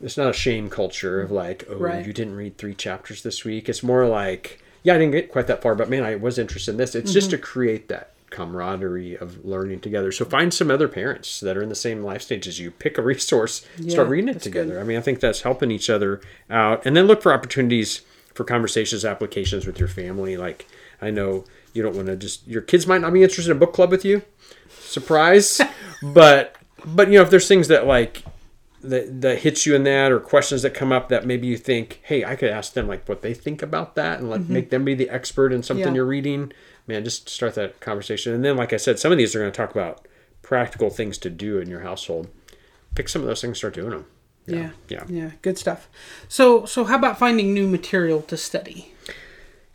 It's 0.00 0.16
not 0.16 0.30
a 0.30 0.32
shame 0.32 0.70
culture 0.70 1.20
of 1.20 1.32
like, 1.32 1.64
oh, 1.68 1.74
Right. 1.76 2.06
you 2.06 2.12
didn't 2.12 2.36
read 2.36 2.56
three 2.56 2.72
chapters 2.74 3.24
this 3.24 3.44
week. 3.44 3.68
It's 3.68 3.82
more 3.82 4.06
like, 4.06 4.62
yeah, 4.84 4.94
I 4.94 4.98
didn't 4.98 5.10
get 5.10 5.32
quite 5.32 5.48
that 5.48 5.60
far, 5.60 5.74
but 5.74 5.90
man, 5.90 6.04
I 6.04 6.14
was 6.14 6.38
interested 6.38 6.70
in 6.70 6.76
this. 6.76 6.94
It's 6.94 7.12
just 7.12 7.30
to 7.30 7.38
create 7.38 7.88
that 7.88 8.12
camaraderie 8.30 9.16
of 9.16 9.44
learning 9.44 9.80
together. 9.80 10.12
So 10.12 10.24
find 10.24 10.54
some 10.54 10.70
other 10.70 10.86
parents 10.86 11.40
that 11.40 11.56
are 11.56 11.62
in 11.62 11.68
the 11.68 11.74
same 11.74 12.04
life 12.04 12.22
stage 12.22 12.46
as 12.46 12.60
you. 12.60 12.70
Pick 12.70 12.96
a 12.96 13.02
resource, 13.02 13.66
Yeah, 13.76 13.90
start 13.90 14.08
reading 14.08 14.28
it 14.28 14.40
together. 14.40 14.74
good. 14.74 14.80
I 14.80 14.84
mean, 14.84 14.98
I 14.98 15.00
think 15.00 15.18
that's 15.18 15.40
helping 15.40 15.72
each 15.72 15.90
other 15.90 16.20
out. 16.48 16.86
And 16.86 16.94
then 16.96 17.08
look 17.08 17.20
for 17.20 17.32
opportunities 17.32 18.02
for 18.34 18.44
conversations, 18.44 19.04
applications 19.04 19.66
with 19.66 19.80
your 19.80 19.88
family. 19.88 20.36
Like, 20.36 20.66
I 21.02 21.10
know 21.10 21.44
you 21.78 21.82
don't 21.84 21.94
want 21.96 22.08
to 22.08 22.16
just, 22.16 22.46
your 22.46 22.60
kids 22.62 22.86
might 22.86 23.00
not 23.00 23.12
be 23.12 23.22
interested 23.22 23.50
in 23.50 23.56
a 23.56 23.60
book 23.60 23.72
club 23.72 23.90
with 23.90 24.04
you. 24.04 24.22
Surprise. 24.80 25.60
but, 26.02 26.56
but, 26.84 27.08
you 27.08 27.14
know, 27.18 27.22
if 27.22 27.30
there's 27.30 27.48
things 27.48 27.68
that 27.68 27.86
like, 27.86 28.24
that, 28.82 29.20
that 29.22 29.38
hits 29.40 29.66
you 29.66 29.74
in 29.74 29.82
that 29.84 30.12
or 30.12 30.20
questions 30.20 30.62
that 30.62 30.72
come 30.74 30.92
up 30.92 31.08
that 31.08 31.26
maybe 31.26 31.48
you 31.48 31.56
think 31.56 31.98
hey 32.04 32.24
i 32.24 32.36
could 32.36 32.48
ask 32.48 32.74
them 32.74 32.86
like 32.86 33.08
what 33.08 33.22
they 33.22 33.34
think 33.34 33.60
about 33.60 33.96
that 33.96 34.20
and 34.20 34.30
like 34.30 34.42
make 34.48 34.70
them 34.70 34.84
be 34.84 34.94
the 34.94 35.10
expert 35.10 35.52
in 35.52 35.64
something 35.64 35.88
Yeah. 35.88 35.94
you're 35.94 36.04
reading 36.06 36.52
man 36.86 37.02
just 37.02 37.28
start 37.28 37.56
that 37.56 37.80
conversation 37.80 38.32
and 38.34 38.44
then 38.44 38.56
like 38.56 38.72
i 38.72 38.76
said 38.76 39.00
some 39.00 39.10
of 39.10 39.18
these 39.18 39.34
are 39.34 39.40
going 39.40 39.50
to 39.50 39.56
talk 39.56 39.72
about 39.72 40.06
practical 40.42 40.90
things 40.90 41.18
to 41.18 41.28
do 41.28 41.58
in 41.58 41.68
your 41.68 41.80
household 41.80 42.28
pick 42.94 43.08
some 43.08 43.20
of 43.20 43.26
those 43.26 43.40
things 43.40 43.58
start 43.58 43.74
doing 43.74 43.90
them 43.90 44.06
Yeah. 44.46 44.70
yeah 44.88 45.02
Yeah. 45.08 45.30
Good 45.42 45.58
stuff. 45.58 45.88
So, 46.28 46.64
so 46.64 46.84
how 46.84 46.94
about 46.94 47.18
finding 47.18 47.52
new 47.52 47.66
material 47.66 48.22
to 48.22 48.36
study? 48.36 48.94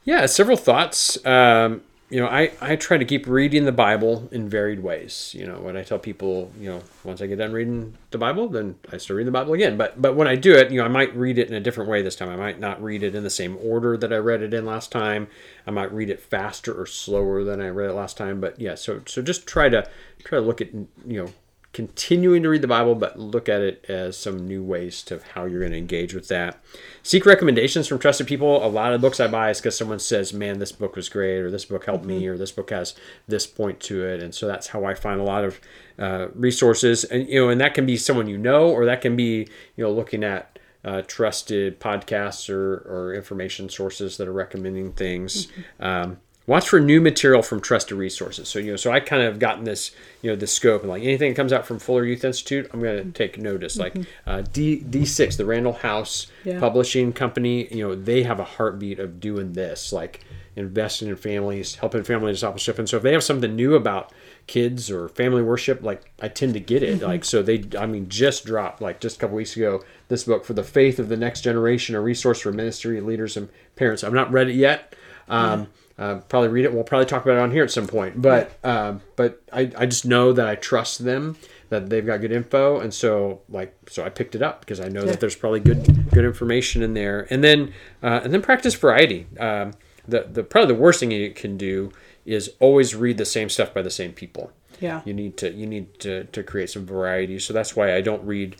Yeah, 0.05 0.25
several 0.27 0.55
thoughts. 0.57 1.23
Um, 1.25 1.81
you 2.13 2.19
know, 2.19 2.27
I, 2.27 2.51
I 2.61 2.75
try 2.75 2.97
to 2.97 3.05
keep 3.05 3.25
reading 3.25 3.65
the 3.65 3.71
Bible 3.71 4.29
in 4.31 4.47
varied 4.47 4.81
ways. 4.81 5.33
You 5.35 5.47
know, 5.47 5.55
when 5.55 5.75
I 5.75 5.81
tell 5.81 5.97
people, 5.97 6.51
you 6.59 6.69
know, 6.69 6.83
once 7.03 7.23
I 7.23 7.25
get 7.25 7.39
done 7.39 7.51
reading 7.51 7.97
the 8.11 8.19
Bible, 8.19 8.47
then 8.49 8.75
I 8.91 8.97
start 8.97 9.17
reading 9.17 9.33
the 9.33 9.39
Bible 9.39 9.53
again. 9.53 9.77
But 9.77 9.99
but 9.99 10.15
when 10.15 10.27
I 10.27 10.35
do 10.35 10.53
it, 10.53 10.69
you 10.69 10.77
know, 10.77 10.85
I 10.85 10.89
might 10.89 11.15
read 11.15 11.39
it 11.39 11.47
in 11.47 11.55
a 11.55 11.59
different 11.59 11.89
way 11.89 12.03
this 12.03 12.15
time. 12.15 12.29
I 12.29 12.35
might 12.35 12.59
not 12.59 12.83
read 12.83 13.01
it 13.01 13.15
in 13.15 13.23
the 13.23 13.31
same 13.31 13.57
order 13.59 13.97
that 13.97 14.13
I 14.13 14.17
read 14.17 14.43
it 14.43 14.53
in 14.53 14.63
last 14.63 14.91
time. 14.91 15.27
I 15.65 15.71
might 15.71 15.91
read 15.91 16.11
it 16.11 16.19
faster 16.19 16.71
or 16.79 16.85
slower 16.85 17.43
than 17.43 17.59
I 17.59 17.69
read 17.69 17.89
it 17.89 17.93
last 17.93 18.15
time. 18.15 18.39
But 18.39 18.61
yeah, 18.61 18.75
so 18.75 19.01
so 19.07 19.23
just 19.23 19.47
try 19.47 19.69
to 19.69 19.89
try 20.23 20.37
to 20.37 20.45
look 20.45 20.61
at 20.61 20.71
you 20.71 20.87
know 21.07 21.33
continuing 21.73 22.43
to 22.43 22.49
read 22.49 22.61
the 22.61 22.67
Bible, 22.67 22.93
but 22.93 23.19
look 23.19 23.49
at 23.49 23.61
it 23.61 23.83
as 23.89 24.15
some 24.15 24.47
new 24.47 24.63
ways 24.63 25.01
to 25.03 25.19
how 25.33 25.45
you're 25.45 25.59
going 25.59 25.71
to 25.71 25.77
engage 25.77 26.13
with 26.13 26.27
that. 26.27 26.63
Seek 27.01 27.25
recommendations 27.25 27.87
from 27.87 27.97
trusted 27.97 28.27
people. 28.27 28.63
A 28.63 28.67
lot 28.67 28.93
of 28.93 29.01
books 29.01 29.19
I 29.19 29.27
buy 29.27 29.49
is 29.49 29.59
because 29.59 29.77
someone 29.77 29.99
says, 29.99 30.33
"Man, 30.33 30.59
this 30.59 30.71
book 30.71 30.95
was 30.95 31.09
great," 31.09 31.39
or 31.39 31.49
"This 31.49 31.65
book 31.65 31.85
helped 31.85 32.05
me," 32.05 32.25
or 32.27 32.37
"This 32.37 32.51
book 32.51 32.69
has 32.69 32.93
this 33.27 33.47
point 33.47 33.79
to 33.81 34.05
it," 34.05 34.21
and 34.21 34.33
so 34.33 34.47
that's 34.47 34.67
how 34.67 34.85
I 34.85 34.93
find 34.93 35.19
a 35.19 35.23
lot 35.23 35.43
of 35.43 35.59
uh, 35.97 36.27
resources. 36.35 37.03
And 37.03 37.27
you 37.27 37.41
know, 37.41 37.49
and 37.49 37.59
that 37.59 37.73
can 37.73 37.85
be 37.85 37.97
someone 37.97 38.27
you 38.27 38.37
know, 38.37 38.69
or 38.69 38.85
that 38.85 39.01
can 39.01 39.15
be 39.15 39.47
you 39.75 39.83
know 39.83 39.91
looking 39.91 40.23
at 40.23 40.59
uh, 40.85 41.01
trusted 41.07 41.79
podcasts 41.79 42.49
or, 42.49 42.83
or 42.85 43.13
information 43.13 43.69
sources 43.69 44.17
that 44.17 44.27
are 44.27 44.33
recommending 44.33 44.91
things. 44.93 45.47
Um, 45.79 46.17
watch 46.45 46.67
for 46.67 46.79
new 46.79 46.99
material 46.99 47.41
from 47.41 47.61
trusted 47.61 47.97
resources. 47.97 48.47
So 48.49 48.59
you 48.59 48.71
know, 48.71 48.75
so 48.75 48.91
I 48.91 48.99
kind 48.99 49.23
of 49.23 49.39
gotten 49.39 49.63
this 49.63 49.91
you 50.21 50.29
know 50.29 50.35
the 50.35 50.47
scope 50.47 50.81
and 50.81 50.89
like 50.89 51.03
anything 51.03 51.31
that 51.31 51.35
comes 51.35 51.53
out 51.53 51.65
from 51.65 51.79
Fuller 51.79 52.05
Youth 52.05 52.23
Institute, 52.23 52.69
I'm 52.73 52.81
going 52.81 53.03
to 53.03 53.11
take 53.11 53.37
notice. 53.37 53.77
Like 53.77 53.95
uh, 54.25 54.41
D 54.41 54.79
D6, 54.81 55.37
the 55.37 55.45
Randall 55.45 55.73
House 55.73 56.27
Yeah. 56.43 56.59
Publishing 56.59 57.13
Company, 57.13 57.67
you 57.73 57.87
know, 57.87 57.95
they 57.95 58.23
have 58.23 58.39
a 58.39 58.43
heartbeat 58.43 58.99
of 58.99 59.19
doing 59.19 59.53
this, 59.53 59.93
like 59.93 60.21
investing 60.55 61.07
in 61.07 61.15
families, 61.15 61.75
helping 61.75 62.03
family 62.03 62.31
discipleship. 62.31 62.77
And 62.77 62.87
so 62.87 62.97
if 62.97 63.03
they 63.03 63.13
have 63.13 63.23
something 63.23 63.55
new 63.55 63.73
about 63.73 64.11
kids 64.45 64.91
or 64.91 65.09
family 65.09 65.41
worship, 65.41 65.81
like 65.81 66.11
I 66.21 66.27
tend 66.27 66.53
to 66.53 66.59
get 66.59 66.83
it. 66.83 67.01
Like 67.01 67.25
so 67.25 67.41
they, 67.41 67.63
I 67.77 67.85
mean, 67.87 68.07
just 68.09 68.45
dropped 68.45 68.81
like 68.81 68.99
just 68.99 69.17
a 69.17 69.19
couple 69.19 69.35
weeks 69.37 69.55
ago 69.55 69.83
this 70.09 70.25
book 70.25 70.45
for 70.45 70.53
the 70.53 70.63
faith 70.63 70.99
of 70.99 71.09
the 71.09 71.17
next 71.17 71.41
generation, 71.41 71.95
a 71.95 72.01
resource 72.01 72.41
for 72.41 72.51
ministry 72.51 73.01
leaders 73.01 73.35
and 73.35 73.49
parents. 73.75 74.03
I've 74.03 74.13
not 74.13 74.31
read 74.31 74.49
it 74.49 74.55
yet. 74.55 74.93
Um, 75.27 75.67
uh, 75.97 76.15
probably 76.29 76.49
read 76.49 76.65
it. 76.65 76.73
We'll 76.73 76.83
probably 76.83 77.05
talk 77.05 77.23
about 77.23 77.37
it 77.37 77.41
on 77.41 77.51
here 77.51 77.63
at 77.63 77.71
some 77.71 77.87
point. 77.87 78.21
But 78.21 78.57
um, 78.63 79.01
but 79.15 79.41
I, 79.51 79.71
I 79.77 79.85
just 79.85 80.05
know 80.05 80.33
that 80.33 80.47
I 80.47 80.55
trust 80.55 81.03
them 81.05 81.37
that 81.69 81.89
they've 81.89 82.05
got 82.05 82.21
good 82.21 82.31
info, 82.31 82.79
and 82.79 82.93
so 82.93 83.41
like 83.49 83.75
so 83.89 84.03
I 84.03 84.09
picked 84.09 84.35
it 84.35 84.41
up 84.41 84.61
because 84.61 84.79
I 84.79 84.87
know 84.89 85.01
Yeah. 85.01 85.11
that 85.11 85.19
there's 85.19 85.35
probably 85.35 85.59
good 85.59 86.09
good 86.11 86.25
information 86.25 86.81
in 86.83 86.93
there. 86.93 87.27
And 87.29 87.43
then 87.43 87.73
uh, 88.01 88.21
and 88.23 88.33
then 88.33 88.41
practice 88.41 88.73
variety. 88.75 89.27
Um, 89.39 89.73
the 90.07 90.27
the 90.31 90.43
probably 90.43 90.73
the 90.75 90.81
worst 90.81 90.99
thing 90.99 91.11
you 91.11 91.31
can 91.31 91.57
do 91.57 91.91
is 92.25 92.51
always 92.59 92.95
read 92.95 93.17
the 93.17 93.25
same 93.25 93.49
stuff 93.49 93.73
by 93.73 93.81
the 93.81 93.89
same 93.91 94.13
people. 94.13 94.51
Yeah. 94.79 95.01
You 95.05 95.13
need 95.13 95.37
to 95.37 95.51
you 95.51 95.65
need 95.65 95.99
to, 95.99 96.23
to 96.25 96.43
create 96.43 96.69
some 96.69 96.85
variety. 96.85 97.39
So 97.39 97.53
that's 97.53 97.75
why 97.75 97.95
I 97.95 98.01
don't 98.01 98.23
read 98.25 98.55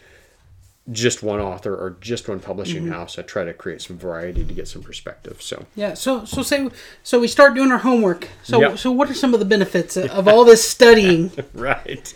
just 0.91 1.24
one 1.24 1.39
author 1.39 1.74
or 1.74 1.96
just 2.02 2.28
one 2.28 2.39
publishing 2.39 2.88
house. 2.88 3.17
I 3.17 3.22
try 3.22 3.46
to 3.46 3.54
create 3.54 3.82
some 3.82 3.98
variety 3.98 4.43
to 4.43 4.54
get 4.54 4.67
some 4.67 4.82
perspective. 4.82 5.41
So 5.41 5.65
Yeah. 5.76 5.93
So 5.93 6.26
so 6.26 6.41
say 6.41 6.69
so 7.04 7.19
we 7.19 7.28
start 7.28 7.54
doing 7.54 7.72
our 7.72 7.78
homework. 7.78 8.28
So 8.43 8.60
Yep. 8.60 8.78
so 8.78 8.91
what 8.91 9.10
are 9.10 9.13
some 9.13 9.34
of 9.34 9.39
the 9.39 9.46
benefits 9.46 9.96
of 9.96 10.28
all 10.28 10.43
this 10.43 10.67
studying? 10.69 11.32
right. 11.54 12.13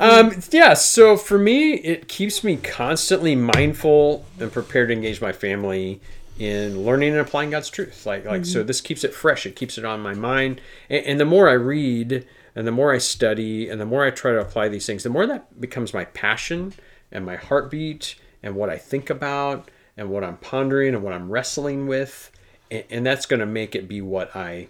Um, 0.00 0.40
yeah, 0.52 0.74
so 0.74 1.16
for 1.16 1.38
me, 1.38 1.74
it 1.74 2.06
keeps 2.06 2.44
me 2.44 2.56
constantly 2.56 3.34
mindful 3.34 4.24
and 4.38 4.52
prepared 4.52 4.88
to 4.90 4.94
engage 4.94 5.20
my 5.20 5.32
family 5.32 6.00
in 6.38 6.84
learning 6.84 7.10
and 7.10 7.18
applying 7.18 7.50
God's 7.50 7.68
truth. 7.68 8.06
Like, 8.06 8.24
like 8.24 8.46
so, 8.46 8.62
this 8.62 8.80
keeps 8.80 9.02
it 9.02 9.12
fresh. 9.12 9.44
It 9.44 9.56
keeps 9.56 9.76
it 9.76 9.84
on 9.84 9.98
my 10.00 10.14
mind. 10.14 10.60
And, 10.88 11.04
and 11.04 11.20
the 11.20 11.24
more 11.24 11.48
I 11.48 11.54
read, 11.54 12.24
and 12.54 12.64
the 12.64 12.70
more 12.70 12.92
I 12.94 12.98
study, 12.98 13.68
and 13.68 13.80
the 13.80 13.84
more 13.86 14.04
I 14.04 14.10
try 14.10 14.30
to 14.30 14.40
apply 14.40 14.68
these 14.68 14.86
things, 14.86 15.02
the 15.02 15.10
more 15.10 15.26
that 15.26 15.60
becomes 15.60 15.92
my 15.92 16.04
passion 16.04 16.74
and 17.10 17.24
my 17.24 17.36
heartbeat, 17.36 18.16
and 18.42 18.54
what 18.54 18.70
I 18.70 18.78
think 18.78 19.10
about, 19.10 19.70
and 19.96 20.10
what 20.10 20.24
I'm 20.24 20.36
pondering, 20.36 20.94
and 20.94 21.02
what 21.02 21.12
I'm 21.12 21.30
wrestling 21.30 21.86
with, 21.86 22.30
and, 22.70 22.84
and 22.90 23.06
that's 23.06 23.26
going 23.26 23.40
to 23.40 23.46
make 23.46 23.74
it 23.74 23.88
be 23.88 24.00
what 24.00 24.34
I 24.36 24.68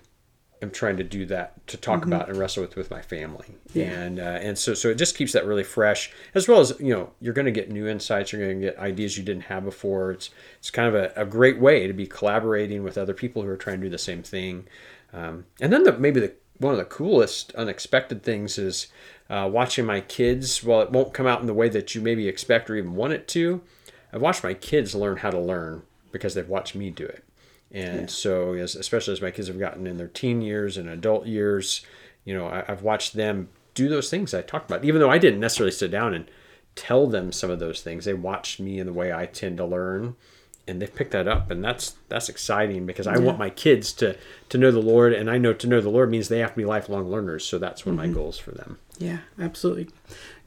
am 0.60 0.70
trying 0.70 0.96
to 0.96 1.04
do 1.04 1.24
that 1.26 1.66
to 1.68 1.76
talk 1.76 2.04
about 2.04 2.28
and 2.28 2.36
wrestle 2.36 2.62
with 2.62 2.76
with 2.76 2.90
my 2.90 3.02
family. 3.02 3.46
And 4.02 4.18
uh, 4.18 4.22
and 4.22 4.58
so 4.58 4.74
so 4.74 4.88
it 4.88 4.96
just 4.96 5.16
keeps 5.16 5.32
that 5.32 5.46
really 5.46 5.62
fresh 5.62 6.10
as 6.34 6.48
well 6.48 6.60
as 6.60 6.74
you 6.80 6.92
know 6.92 7.10
you're 7.20 7.34
going 7.34 7.46
to 7.46 7.52
get 7.52 7.70
new 7.70 7.86
insights 7.86 8.32
you're 8.32 8.44
going 8.44 8.60
to 8.60 8.66
get 8.66 8.78
ideas 8.78 9.16
you 9.16 9.24
didn't 9.24 9.44
have 9.44 9.64
before. 9.64 10.12
It's 10.12 10.30
it's 10.58 10.70
kind 10.70 10.88
of 10.88 10.94
a, 10.94 11.12
a 11.16 11.24
great 11.24 11.60
way 11.60 11.86
to 11.86 11.92
be 11.92 12.06
collaborating 12.06 12.82
with 12.82 12.98
other 12.98 13.14
people 13.14 13.42
who 13.42 13.48
are 13.48 13.56
trying 13.56 13.80
to 13.80 13.86
do 13.86 13.90
the 13.90 13.98
same 13.98 14.22
thing. 14.22 14.66
Um, 15.12 15.46
and 15.60 15.72
then 15.72 15.84
the 15.84 15.96
maybe 15.96 16.20
the 16.20 16.34
one 16.58 16.72
of 16.72 16.78
the 16.78 16.84
coolest 16.84 17.54
unexpected 17.54 18.22
things 18.22 18.58
is 18.58 18.88
uh, 19.30 19.48
watching 19.50 19.84
my 19.84 20.00
kids 20.00 20.64
well 20.64 20.80
it 20.80 20.90
won't 20.90 21.14
come 21.14 21.26
out 21.26 21.40
in 21.40 21.46
the 21.46 21.54
way 21.54 21.68
that 21.68 21.94
you 21.94 22.00
maybe 22.00 22.28
expect 22.28 22.68
or 22.68 22.76
even 22.76 22.94
want 22.94 23.12
it 23.12 23.28
to. 23.28 23.60
I've 24.12 24.22
watched 24.22 24.42
my 24.42 24.54
kids 24.54 24.94
learn 24.94 25.18
how 25.18 25.30
to 25.30 25.38
learn 25.38 25.82
because 26.12 26.34
they've 26.34 26.48
watched 26.48 26.74
me 26.74 26.90
do 26.90 27.04
it. 27.04 27.24
And 27.70 28.10
so, 28.10 28.54
as, 28.54 28.74
especially 28.74 29.12
as 29.12 29.20
my 29.20 29.30
kids 29.30 29.48
have 29.48 29.58
gotten 29.58 29.86
in 29.86 29.98
their 29.98 30.08
teen 30.08 30.40
years 30.40 30.78
and 30.78 30.88
adult 30.88 31.26
years, 31.26 31.84
you 32.24 32.34
know, 32.34 32.46
I, 32.46 32.64
I've 32.66 32.82
watched 32.82 33.14
them 33.14 33.50
do 33.74 33.88
those 33.88 34.08
things 34.10 34.32
I 34.32 34.42
talked 34.42 34.70
about. 34.70 34.84
Even 34.84 35.00
though 35.00 35.10
I 35.10 35.18
didn't 35.18 35.40
necessarily 35.40 35.72
sit 35.72 35.90
down 35.90 36.14
and 36.14 36.30
tell 36.74 37.06
them 37.06 37.30
some 37.30 37.50
of 37.50 37.58
those 37.58 37.82
things, 37.82 38.04
they 38.04 38.14
watched 38.14 38.58
me 38.58 38.78
in 38.78 38.86
the 38.86 38.92
way 38.92 39.12
I 39.12 39.26
tend 39.26 39.58
to 39.58 39.66
learn, 39.66 40.16
and 40.68 40.80
they've 40.80 40.94
picked 40.94 41.12
that 41.12 41.26
up, 41.26 41.50
and 41.50 41.64
that's 41.64 41.96
that's 42.08 42.28
exciting 42.28 42.86
because 42.86 43.06
I 43.06 43.18
want 43.18 43.38
my 43.38 43.50
kids 43.50 43.92
to 43.94 44.16
to 44.50 44.58
know 44.58 44.70
the 44.70 44.82
Lord, 44.82 45.12
and 45.12 45.30
I 45.30 45.38
know 45.38 45.52
to 45.52 45.66
know 45.66 45.80
the 45.80 45.88
Lord 45.88 46.10
means 46.10 46.28
they 46.28 46.40
have 46.40 46.50
to 46.50 46.56
be 46.56 46.64
lifelong 46.64 47.10
learners. 47.10 47.44
So 47.44 47.58
that's 47.58 47.86
one 47.86 47.94
of 47.94 47.96
my 47.96 48.06
mm-hmm. 48.06 48.14
goals 48.14 48.38
for 48.38 48.52
them. 48.52 48.78
Yeah, 48.98 49.18
absolutely. 49.40 49.88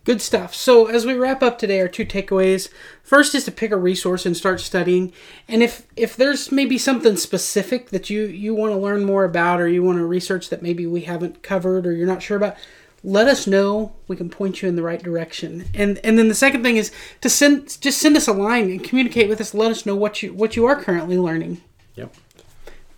Good 0.03 0.21
stuff. 0.21 0.55
So, 0.55 0.87
as 0.87 1.05
we 1.05 1.13
wrap 1.13 1.43
up 1.43 1.59
today, 1.59 1.79
our 1.79 1.87
two 1.87 2.05
takeaways. 2.05 2.69
First 3.03 3.35
is 3.35 3.45
to 3.45 3.51
pick 3.51 3.69
a 3.69 3.77
resource 3.77 4.25
and 4.25 4.35
start 4.35 4.59
studying. 4.59 5.13
And 5.47 5.61
if 5.61 5.85
if 5.95 6.15
there's 6.15 6.51
maybe 6.51 6.79
something 6.79 7.15
specific 7.17 7.91
that 7.91 8.09
you 8.09 8.23
you 8.23 8.55
want 8.55 8.71
to 8.71 8.79
learn 8.79 9.05
more 9.05 9.25
about 9.25 9.61
or 9.61 9.67
you 9.67 9.83
want 9.83 9.99
to 9.99 10.05
research 10.05 10.49
that 10.49 10.63
maybe 10.63 10.87
we 10.87 11.01
haven't 11.01 11.43
covered 11.43 11.85
or 11.85 11.91
you're 11.91 12.07
not 12.07 12.23
sure 12.23 12.37
about, 12.37 12.55
let 13.03 13.27
us 13.27 13.47
know. 13.47 13.93
We 14.07 14.15
can 14.15 14.29
point 14.29 14.61
you 14.61 14.69
in 14.69 14.75
the 14.75 14.83
right 14.83 15.01
direction. 15.01 15.65
And 15.73 15.99
and 16.03 16.17
then 16.17 16.27
the 16.27 16.35
second 16.35 16.63
thing 16.63 16.77
is 16.77 16.91
to 17.21 17.29
send 17.29 17.79
just 17.81 17.99
send 17.99 18.15
us 18.15 18.27
a 18.27 18.33
line 18.33 18.69
and 18.69 18.83
communicate 18.83 19.29
with 19.29 19.41
us. 19.41 19.53
Let 19.53 19.71
us 19.71 19.85
know 19.85 19.95
what 19.95 20.21
you 20.21 20.33
what 20.33 20.55
you 20.55 20.65
are 20.65 20.75
currently 20.75 21.17
learning. 21.17 21.61
Yep. 21.95 22.13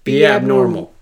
Be 0.03 0.25
abnormal. 0.25 0.93